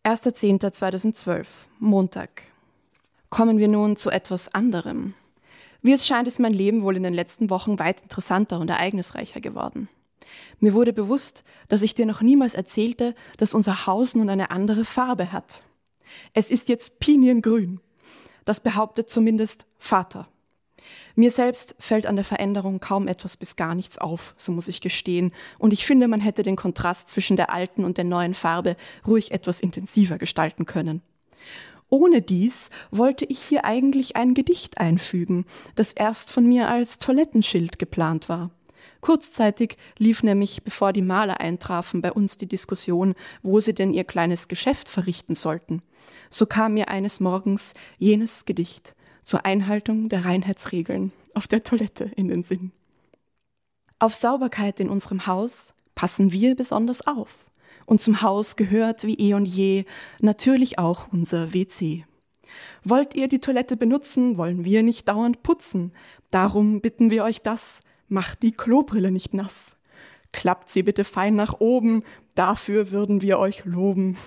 1.10.2012, 0.06 1.46
Montag. 1.80 2.44
Kommen 3.34 3.58
wir 3.58 3.68
nun 3.68 3.96
zu 3.96 4.12
etwas 4.12 4.54
anderem. 4.54 5.16
Wie 5.82 5.92
es 5.92 6.06
scheint, 6.06 6.28
ist 6.28 6.40
mein 6.40 6.54
Leben 6.54 6.84
wohl 6.84 6.96
in 6.96 7.02
den 7.02 7.16
letzten 7.16 7.50
Wochen 7.50 7.80
weit 7.80 8.00
interessanter 8.04 8.60
und 8.60 8.70
ereignisreicher 8.70 9.42
geworden. 9.42 9.90
Mir 10.60 10.76
wurde 10.76 10.94
bewusst, 10.94 11.44
dass 11.68 11.82
ich 11.82 11.96
dir 11.96 12.06
noch 12.06 12.22
niemals 12.22 12.54
erzählte, 12.54 13.16
dass 13.38 13.56
unser 13.56 13.88
Haus 13.88 14.14
nun 14.14 14.30
eine 14.30 14.52
andere 14.52 14.86
Farbe 14.86 15.32
hat. 15.32 15.64
Es 16.36 16.52
ist 16.52 16.70
jetzt 16.70 17.00
piniengrün. 17.00 17.80
Das 18.46 18.60
behauptet 18.60 19.10
zumindest 19.10 19.66
Vater. 19.80 20.28
Mir 21.16 21.32
selbst 21.32 21.76
fällt 21.80 22.06
an 22.06 22.18
der 22.18 22.26
Veränderung 22.26 22.80
kaum 22.80 23.08
etwas 23.08 23.36
bis 23.36 23.56
gar 23.56 23.74
nichts 23.74 23.98
auf, 23.98 24.36
so 24.38 24.52
muss 24.52 24.68
ich 24.68 24.80
gestehen, 24.80 25.34
und 25.58 25.74
ich 25.74 25.88
finde, 25.88 26.08
man 26.08 26.20
hätte 26.20 26.44
den 26.44 26.56
Kontrast 26.56 27.10
zwischen 27.10 27.36
der 27.36 27.52
alten 27.52 27.84
und 27.84 27.98
der 27.98 28.06
neuen 28.06 28.36
Farbe 28.36 28.78
ruhig 29.08 29.32
etwas 29.32 29.60
intensiver 29.60 30.20
gestalten 30.20 30.68
können. 30.68 31.02
Ohne 31.94 32.24
dies 32.24 32.72
wollte 32.90 33.24
ich 33.24 33.40
hier 33.40 33.66
eigentlich 33.66 34.16
ein 34.16 34.34
Gedicht 34.34 34.80
einfügen, 34.80 35.46
das 35.76 35.94
erst 35.94 36.32
von 36.32 36.44
mir 36.44 36.68
als 36.68 36.98
Toilettenschild 36.98 37.78
geplant 37.78 38.30
war. 38.30 38.50
Kurzzeitig 39.00 39.78
lief 40.00 40.24
nämlich, 40.24 40.64
bevor 40.64 40.92
die 40.92 41.04
Maler 41.04 41.40
eintrafen, 41.40 42.02
bei 42.02 42.12
uns 42.12 42.38
die 42.38 42.48
Diskussion, 42.48 43.14
wo 43.44 43.60
sie 43.60 43.76
denn 43.76 43.94
ihr 43.94 44.06
kleines 44.06 44.48
Geschäft 44.48 44.90
verrichten 44.90 45.36
sollten. 45.36 45.84
So 46.32 46.48
kam 46.48 46.74
mir 46.74 46.88
eines 46.88 47.20
Morgens 47.20 47.74
jenes 48.00 48.46
Gedicht 48.46 48.96
zur 49.22 49.46
Einhaltung 49.46 50.10
der 50.10 50.26
Reinheitsregeln 50.26 51.12
auf 51.36 51.46
der 51.48 51.64
Toilette 51.64 52.06
in 52.16 52.28
den 52.28 52.42
Sinn. 52.42 52.72
Auf 54.00 54.16
Sauberkeit 54.16 54.80
in 54.80 54.90
unserem 54.90 55.28
Haus 55.28 55.76
passen 55.94 56.32
wir 56.32 56.56
besonders 56.56 57.06
auf. 57.06 57.46
Und 57.86 58.02
zum 58.02 58.22
Haus 58.22 58.56
gehört 58.56 59.06
wie 59.06 59.16
eh 59.16 59.34
und 59.34 59.46
je 59.46 59.86
natürlich 60.20 60.80
auch 60.80 61.08
unser 61.12 61.54
WC. 61.54 62.06
Wollt 62.84 63.16
ihr 63.16 63.28
die 63.28 63.40
Toilette 63.40 63.78
benutzen, 63.78 64.38
wollen 64.38 64.66
wir 64.66 64.84
nicht 64.84 65.08
dauernd 65.08 65.44
putzen. 65.44 65.92
Darum 66.32 66.82
bitten 66.82 67.12
wir 67.12 67.24
euch 67.24 67.42
das, 67.42 67.82
Macht 68.14 68.44
die 68.44 68.52
Klobrille 68.52 69.10
nicht 69.10 69.34
nass. 69.34 69.76
Klappt 70.32 70.70
sie 70.70 70.84
bitte 70.84 71.04
fein 71.04 71.36
nach 71.36 71.60
oben, 71.60 72.04
dafür 72.36 72.92
würden 72.92 73.24
wir 73.24 73.40
euch 73.40 73.66
loben. 73.66 74.18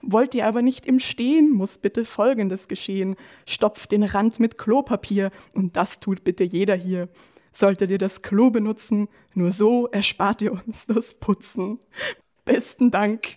Wollt 0.00 0.34
ihr 0.36 0.46
aber 0.46 0.62
nicht 0.62 0.86
im 0.86 1.00
Stehen, 1.00 1.50
muss 1.50 1.78
bitte 1.78 2.04
Folgendes 2.04 2.68
geschehen. 2.68 3.16
Stopft 3.44 3.90
den 3.90 4.04
Rand 4.04 4.38
mit 4.38 4.58
Klopapier 4.58 5.30
und 5.54 5.76
das 5.76 5.98
tut 5.98 6.24
bitte 6.24 6.44
jeder 6.44 6.76
hier. 6.76 7.08
Solltet 7.52 7.90
ihr 7.90 7.98
das 7.98 8.22
Klo 8.22 8.50
benutzen, 8.50 9.08
nur 9.34 9.50
so 9.50 9.88
erspart 9.88 10.40
ihr 10.42 10.52
uns 10.52 10.86
das 10.86 11.14
Putzen. 11.14 11.80
Besten 12.46 12.90
Dank. 12.90 13.36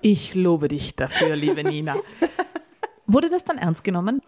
Ich 0.00 0.34
lobe 0.34 0.68
dich 0.68 0.94
dafür, 0.94 1.34
liebe 1.34 1.64
Nina. 1.64 1.96
Wurde 3.06 3.28
das 3.28 3.44
dann 3.44 3.58
ernst 3.58 3.82
genommen? 3.82 4.22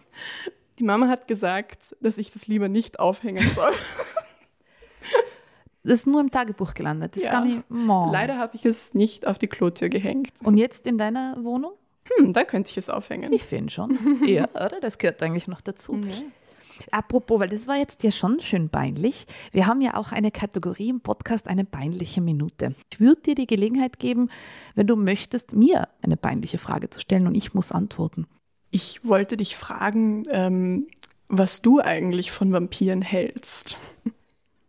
Die 0.81 0.85
Mama 0.85 1.09
hat 1.09 1.29
gesagt, 1.29 1.96
dass 2.01 2.18
ich 2.18 2.33
das 2.33 2.49
lieber 2.49 2.68
nicht 2.68 2.99
aufhängen 2.99 3.49
soll. 3.55 3.72
Das 5.85 6.01
ist 6.01 6.07
nur 6.07 6.20
im 6.20 6.31
Tagebuch 6.33 6.75
gelandet. 6.75 7.14
Das 7.16 7.22
Ja. 7.22 7.31
kann 7.31 7.49
ich. 7.49 7.59
Oh. 7.70 8.09
Leider 8.11 8.38
habe 8.38 8.57
ich 8.57 8.64
es 8.64 8.92
nicht 8.92 9.27
auf 9.27 9.38
die 9.38 9.46
Klotür 9.46 9.88
gehängt. 9.88 10.33
Und 10.42 10.57
jetzt 10.57 10.87
in 10.87 10.99
deiner 10.99 11.37
Wohnung? 11.44 11.72
Hm, 12.18 12.33
da 12.33 12.42
könnte 12.44 12.70
ich 12.72 12.77
es 12.77 12.90
aufhängen. 12.90 13.33
Ich 13.33 13.44
finde 13.44 13.72
schon. 13.72 14.20
Ja, 14.27 14.49
oder? 14.51 14.81
Das 14.81 14.99
gehört 14.99 15.22
eigentlich 15.22 15.46
noch 15.49 15.61
dazu. 15.61 16.01
Apropos, 16.90 17.40
weil 17.40 17.48
das 17.48 17.66
war 17.66 17.76
jetzt 17.76 18.02
ja 18.02 18.10
schon 18.10 18.40
schön 18.40 18.68
peinlich. 18.68 19.26
Wir 19.52 19.66
haben 19.66 19.80
ja 19.80 19.94
auch 19.94 20.12
eine 20.12 20.30
Kategorie 20.30 20.88
im 20.90 21.00
Podcast, 21.00 21.48
eine 21.48 21.64
peinliche 21.64 22.20
Minute. 22.20 22.74
Ich 22.92 23.00
würde 23.00 23.22
dir 23.22 23.34
die 23.34 23.46
Gelegenheit 23.46 23.98
geben, 23.98 24.30
wenn 24.74 24.86
du 24.86 24.96
möchtest, 24.96 25.54
mir 25.54 25.88
eine 26.02 26.16
peinliche 26.16 26.58
Frage 26.58 26.90
zu 26.90 27.00
stellen 27.00 27.26
und 27.26 27.34
ich 27.34 27.54
muss 27.54 27.72
antworten. 27.72 28.26
Ich 28.70 29.04
wollte 29.04 29.36
dich 29.36 29.56
fragen, 29.56 30.24
ähm, 30.30 30.86
was 31.28 31.62
du 31.62 31.80
eigentlich 31.80 32.30
von 32.30 32.52
Vampiren 32.52 33.02
hältst. 33.02 33.80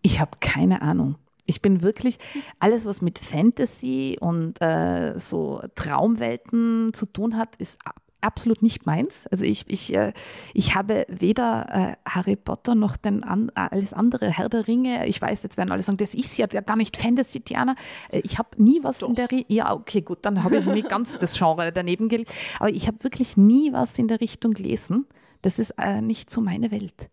Ich 0.02 0.20
habe 0.20 0.38
keine 0.40 0.82
Ahnung. 0.82 1.16
Ich 1.46 1.62
bin 1.62 1.82
wirklich, 1.82 2.18
alles, 2.60 2.86
was 2.86 3.02
mit 3.02 3.20
Fantasy 3.20 4.18
und 4.20 4.62
äh, 4.62 5.18
so 5.18 5.62
Traumwelten 5.76 6.94
zu 6.94 7.06
tun 7.06 7.38
hat, 7.38 7.56
ist 7.56 7.80
absolut 8.22 8.62
nicht 8.62 8.86
meins. 8.86 9.28
Also 9.32 9.46
ich, 9.46 9.66
ich, 9.68 9.96
äh, 9.96 10.14
ich 10.54 10.76
habe 10.76 11.06
weder 11.08 11.96
äh, 12.06 12.10
Harry 12.10 12.36
Potter 12.36 12.76
noch 12.76 12.98
den 12.98 13.24
an, 13.24 13.50
äh, 13.50 13.68
alles 13.72 13.94
andere, 13.94 14.32
Herr 14.32 14.50
der 14.50 14.68
Ringe. 14.68 15.08
Ich 15.08 15.22
weiß, 15.22 15.44
jetzt 15.44 15.58
werden 15.58 15.72
alle 15.72 15.84
sagen, 15.84 15.98
das 15.98 16.14
ist 16.14 16.38
ja 16.38 16.48
gar 16.48 16.76
nicht 16.76 16.98
Fantasy, 16.98 17.40
Diana. 17.42 17.76
Äh, 18.12 18.20
ich 18.20 18.38
habe 18.38 18.50
nie 18.62 18.84
was 18.84 19.02
in 19.02 19.16
der 19.16 19.32
Ri 19.32 19.46
Ja, 19.48 19.74
okay, 19.74 20.02
gut, 20.02 20.20
dann 20.24 20.44
habe 20.44 20.58
ich 20.58 20.66
nicht 20.66 20.90
ganz 20.90 21.20
das 21.20 21.38
Genre 21.38 21.72
daneben 21.72 22.10
gelegt. 22.10 22.34
Aber 22.60 22.70
ich 22.70 22.88
habe 22.88 23.04
wirklich 23.04 23.38
nie 23.38 23.72
was 23.74 23.98
in 24.00 24.08
der 24.08 24.22
Richtung 24.22 24.54
gelesen. 24.54 25.06
Das 25.42 25.60
ist 25.60 25.72
äh, 25.78 26.02
nicht 26.02 26.30
so 26.30 26.42
meine 26.42 26.72
Welt. 26.72 27.10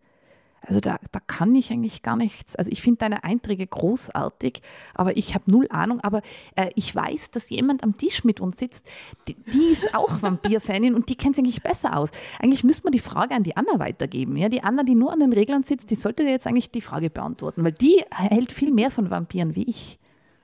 Also 0.67 0.79
da, 0.79 0.99
da 1.11 1.19
kann 1.19 1.53
ich 1.55 1.71
eigentlich 1.71 2.01
gar 2.01 2.15
nichts. 2.15 2.55
Also 2.55 2.71
ich 2.71 2.81
finde 2.81 2.99
deine 2.99 3.23
Einträge 3.23 3.65
großartig, 3.65 4.61
aber 4.93 5.17
ich 5.17 5.35
habe 5.35 5.49
null 5.51 5.67
Ahnung. 5.69 5.99
Aber 6.01 6.21
äh, 6.55 6.69
ich 6.75 6.93
weiß, 6.93 7.31
dass 7.31 7.49
jemand 7.49 7.83
am 7.83 7.97
Tisch 7.97 8.23
mit 8.23 8.39
uns 8.39 8.57
sitzt, 8.57 8.85
die, 9.27 9.35
die 9.35 9.71
ist 9.71 9.95
auch 9.95 10.21
Vampir-Fanin 10.21 10.95
und 10.95 11.09
die 11.09 11.15
kennt 11.15 11.35
sich 11.35 11.43
eigentlich 11.43 11.63
besser 11.63 11.97
aus. 11.97 12.09
Eigentlich 12.39 12.63
müsste 12.63 12.83
man 12.83 12.93
die 12.93 12.99
Frage 12.99 13.35
an 13.35 13.43
die 13.43 13.57
Anna 13.57 13.79
weitergeben. 13.79 14.37
Ja? 14.37 14.49
Die 14.49 14.63
Anna, 14.63 14.83
die 14.83 14.95
nur 14.95 15.13
an 15.13 15.19
den 15.19 15.33
Reglern 15.33 15.63
sitzt, 15.63 15.91
die 15.91 15.95
sollte 15.95 16.23
dir 16.23 16.31
jetzt 16.31 16.47
eigentlich 16.47 16.71
die 16.71 16.81
Frage 16.81 17.09
beantworten, 17.09 17.63
weil 17.63 17.71
die 17.71 18.03
hält 18.11 18.51
viel 18.51 18.71
mehr 18.71 18.91
von 18.91 19.09
Vampiren 19.09 19.55
wie 19.55 19.63
ich. 19.63 19.99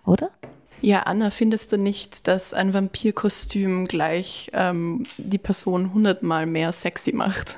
Oder? 0.06 0.32
Ja, 0.84 1.04
Anna, 1.04 1.30
findest 1.30 1.72
du 1.72 1.78
nicht, 1.78 2.28
dass 2.28 2.56
ein 2.56 2.74
Vampirkostüm 2.74 3.86
gleich 3.86 4.50
ähm, 4.54 5.04
die 5.18 5.38
Person 5.38 5.94
hundertmal 5.94 6.48
mehr 6.48 6.72
sexy 6.72 7.14
macht? 7.14 7.56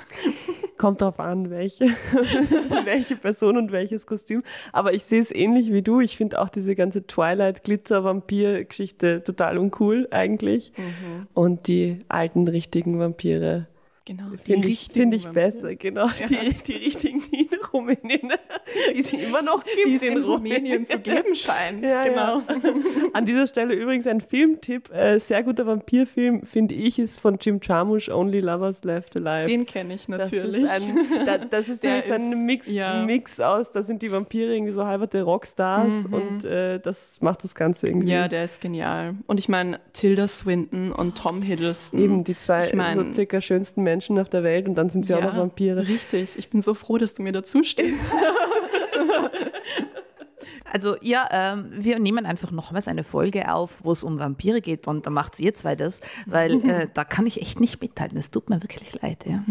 Kommt 0.83 1.01
drauf 1.01 1.19
an, 1.21 1.49
welche, 1.49 1.85
welche 2.83 3.15
Person 3.15 3.55
und 3.55 3.71
welches 3.71 4.05
Kostüm. 4.05 4.43
Aber 4.73 4.93
ich 4.93 5.05
sehe 5.05 5.21
es 5.21 5.33
ähnlich 5.33 5.71
wie 5.71 5.81
du. 5.81 6.01
Ich 6.01 6.17
finde 6.17 6.41
auch 6.41 6.49
diese 6.49 6.75
ganze 6.75 7.07
Twilight-Glitzer-Vampir-Geschichte 7.07 9.23
total 9.23 9.59
uncool 9.59 10.09
eigentlich. 10.11 10.73
Und 11.33 11.69
die 11.69 11.99
alten, 12.09 12.49
richtigen 12.49 12.99
Vampire 12.99 13.67
Genau. 14.05 14.25
finde 14.43 14.67
ich, 14.67 14.89
find 14.91 15.13
ich 15.13 15.25
besser. 15.29 15.75
Genau, 15.75 16.09
die, 16.29 16.53
die 16.67 16.73
richtigen, 16.73 17.21
die 17.31 17.43
in 17.43 17.59
Rumänien, 17.71 18.33
die 18.93 18.99
es 18.99 19.13
immer 19.13 19.41
noch 19.41 19.63
gibt. 19.63 19.87
Die 19.87 19.95
es 19.95 20.01
in 20.01 20.21
Rumänien 20.21 20.85
zu 20.85 20.99
geben 20.99 21.33
scheint. 21.35 21.81
Ja, 21.83 22.03
genau. 22.03 22.39
ja. 22.39 22.45
An 23.13 23.25
dieser 23.25 23.47
Stelle 23.47 23.73
übrigens 23.73 24.05
ein 24.05 24.19
Filmtipp. 24.19 24.91
Äh, 24.93 25.19
sehr 25.19 25.41
guter 25.43 25.65
Vampirfilm, 25.65 26.41
finde 26.43 26.75
ich, 26.75 26.99
ist 26.99 27.21
von 27.21 27.37
Jim 27.39 27.59
Jarmusch, 27.63 28.09
Only 28.09 28.41
Lovers 28.41 28.83
Left 28.83 29.15
Alive. 29.15 29.47
Den 29.47 29.65
kenne 29.65 29.93
ich 29.93 30.05
Das 30.07 30.31
natürlich. 30.31 30.63
ist, 30.63 30.69
ein, 30.69 31.25
da, 31.25 31.37
das 31.37 31.69
ist 31.69 31.81
nämlich 31.83 32.03
so 32.05 32.13
ein 32.15 32.45
Mix, 32.45 32.69
ja. 32.69 33.05
Mix 33.05 33.39
aus, 33.39 33.71
da 33.71 33.83
sind 33.83 34.01
die 34.01 34.11
Vampire 34.11 34.53
irgendwie 34.53 34.73
so 34.73 34.85
halberte 34.85 35.21
Rockstars 35.21 36.07
und 36.11 36.43
äh, 36.43 36.77
das 36.81 37.21
macht 37.21 37.45
das 37.45 37.55
Ganze 37.55 37.87
irgendwie. 37.87 38.09
ja, 38.09 38.27
der 38.27 38.43
ist 38.43 38.59
genial. 38.59 39.15
Und 39.27 39.39
ich 39.39 39.47
meine, 39.47 39.79
Tilda 39.93 40.27
Swinton 40.27 40.91
und 40.91 41.17
Tom 41.17 41.41
Hiddleston. 41.41 42.01
Eben 42.01 42.23
die 42.25 42.37
zwei 42.37 42.67
Ich 42.67 42.73
mein- 42.73 42.97
so 42.97 43.13
circa 43.13 43.39
schönsten 43.39 43.81
Menschen 43.81 43.92
auf 44.19 44.29
der 44.29 44.43
Welt 44.43 44.67
und 44.67 44.75
dann 44.75 44.89
sind 44.89 45.07
sie 45.07 45.15
auch 45.15 45.21
noch 45.21 45.37
Vampire. 45.37 45.87
Richtig. 45.87 46.37
Ich 46.37 46.49
bin 46.49 46.61
so 46.61 46.73
froh, 46.73 46.97
dass 46.97 47.13
du 47.13 47.23
mir 47.23 47.31
dazu 47.31 47.63
stehst. 47.63 47.99
Also 50.73 50.95
ja, 51.01 51.27
ähm, 51.29 51.67
wir 51.69 51.99
nehmen 51.99 52.25
einfach 52.25 52.49
nochmals 52.49 52.87
eine 52.87 53.03
Folge 53.03 53.53
auf, 53.53 53.83
wo 53.83 53.91
es 53.91 54.03
um 54.03 54.17
Vampire 54.17 54.59
geht 54.59 54.87
und 54.87 55.05
da 55.05 55.11
macht 55.11 55.39
ihr 55.39 55.53
zwei 55.53 55.75
das, 55.75 56.01
weil 56.25 56.65
äh, 56.67 56.87
da 56.91 57.03
kann 57.03 57.27
ich 57.27 57.39
echt 57.41 57.59
nicht 57.59 57.79
mithalten. 57.79 58.17
Es 58.17 58.31
tut 58.31 58.49
mir 58.49 58.63
wirklich 58.63 58.99
leid. 58.99 59.23
Ja. 59.27 59.43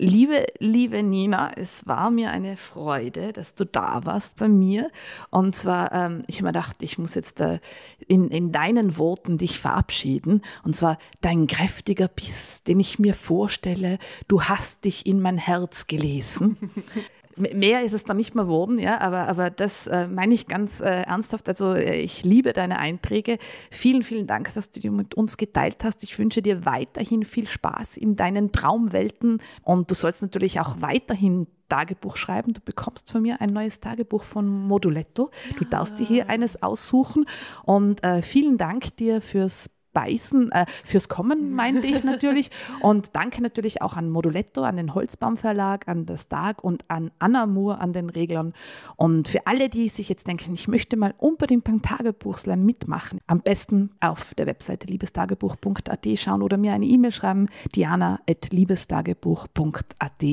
Liebe, 0.00 0.46
liebe 0.60 1.02
Nina, 1.02 1.50
es 1.56 1.84
war 1.88 2.10
mir 2.10 2.30
eine 2.30 2.56
Freude, 2.56 3.32
dass 3.32 3.56
du 3.56 3.66
da 3.66 4.04
warst 4.04 4.36
bei 4.36 4.46
mir. 4.46 4.92
Und 5.30 5.56
zwar, 5.56 5.92
ähm, 5.92 6.22
ich 6.28 6.36
habe 6.36 6.44
mir 6.44 6.52
gedacht, 6.52 6.76
ich 6.82 6.98
muss 6.98 7.16
jetzt 7.16 7.40
äh, 7.40 7.58
in, 8.06 8.28
in 8.28 8.52
deinen 8.52 8.96
Worten 8.96 9.38
dich 9.38 9.58
verabschieden. 9.58 10.42
Und 10.62 10.76
zwar 10.76 10.98
dein 11.20 11.48
kräftiger 11.48 12.06
Biss, 12.06 12.62
den 12.62 12.78
ich 12.78 13.00
mir 13.00 13.12
vorstelle, 13.12 13.98
du 14.28 14.42
hast 14.42 14.84
dich 14.84 15.04
in 15.04 15.20
mein 15.20 15.36
Herz 15.36 15.88
gelesen. 15.88 16.56
Mehr 17.38 17.82
ist 17.82 17.92
es 17.92 18.04
dann 18.04 18.16
nicht 18.16 18.34
mehr 18.34 18.44
geworden, 18.44 18.78
ja, 18.78 19.00
aber, 19.00 19.28
aber 19.28 19.50
das 19.50 19.86
äh, 19.86 20.06
meine 20.06 20.34
ich 20.34 20.46
ganz 20.46 20.80
äh, 20.80 21.02
ernsthaft. 21.02 21.48
Also 21.48 21.74
äh, 21.74 22.00
ich 22.00 22.24
liebe 22.24 22.52
deine 22.52 22.78
Einträge. 22.78 23.38
Vielen, 23.70 24.02
vielen 24.02 24.26
Dank, 24.26 24.52
dass 24.54 24.70
du 24.70 24.80
die 24.80 24.90
mit 24.90 25.14
uns 25.14 25.36
geteilt 25.36 25.84
hast. 25.84 26.02
Ich 26.02 26.18
wünsche 26.18 26.42
dir 26.42 26.64
weiterhin 26.64 27.24
viel 27.24 27.46
Spaß 27.46 27.96
in 27.96 28.16
deinen 28.16 28.52
Traumwelten 28.52 29.40
und 29.62 29.90
du 29.90 29.94
sollst 29.94 30.22
natürlich 30.22 30.60
auch 30.60 30.80
weiterhin 30.80 31.46
Tagebuch 31.68 32.16
schreiben. 32.16 32.54
Du 32.54 32.60
bekommst 32.60 33.10
von 33.10 33.22
mir 33.22 33.40
ein 33.40 33.50
neues 33.50 33.80
Tagebuch 33.80 34.24
von 34.24 34.48
Moduletto. 34.48 35.30
Du 35.58 35.64
darfst 35.64 35.98
dir 35.98 36.06
hier 36.06 36.30
eines 36.30 36.62
aussuchen 36.62 37.26
und 37.64 38.02
äh, 38.02 38.22
vielen 38.22 38.58
Dank 38.58 38.96
dir 38.96 39.20
fürs 39.20 39.70
beißen. 39.98 40.52
Äh, 40.52 40.66
fürs 40.84 41.08
Kommen 41.08 41.52
meinte 41.52 41.88
ich 41.88 42.04
natürlich. 42.04 42.50
Und 42.80 43.16
danke 43.16 43.42
natürlich 43.42 43.82
auch 43.82 43.96
an 43.96 44.10
Moduletto, 44.10 44.62
an 44.62 44.76
den 44.76 44.94
Holzbaum 44.94 45.36
Verlag, 45.36 45.88
an 45.88 46.06
das 46.06 46.22
Stark 46.22 46.62
und 46.62 46.84
an 46.88 47.10
Anna 47.18 47.46
Moore 47.46 47.80
an 47.80 47.92
den 47.92 48.08
Reglern. 48.10 48.52
Und 48.96 49.26
für 49.26 49.44
alle, 49.46 49.68
die 49.68 49.88
sich 49.88 50.08
jetzt 50.08 50.28
denken, 50.28 50.54
ich 50.54 50.68
möchte 50.68 50.96
mal 50.96 51.14
unbedingt 51.18 51.64
beim 51.64 51.82
Tagebuchslam 51.82 52.64
mitmachen, 52.64 53.18
am 53.26 53.40
besten 53.40 53.90
auf 54.00 54.34
der 54.34 54.46
Webseite 54.46 54.86
liebestagebuch.at 54.86 56.06
schauen 56.14 56.42
oder 56.42 56.56
mir 56.56 56.74
eine 56.74 56.86
E-Mail 56.86 57.10
schreiben, 57.12 57.48
diana.liebestagebuch.at. 57.74 60.24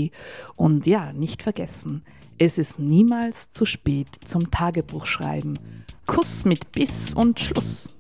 Und 0.56 0.86
ja, 0.86 1.12
nicht 1.14 1.42
vergessen, 1.42 2.04
es 2.38 2.60
ist 2.60 2.80
niemals 2.80 3.52
zu 3.52 3.66
spät 3.66 4.10
zum 4.26 4.52
Tagebuchschreiben. 4.52 5.58
Kuss 6.06 6.46
mit 6.46 6.72
Biss 6.72 7.14
und 7.14 7.40
Schluss. 7.40 7.96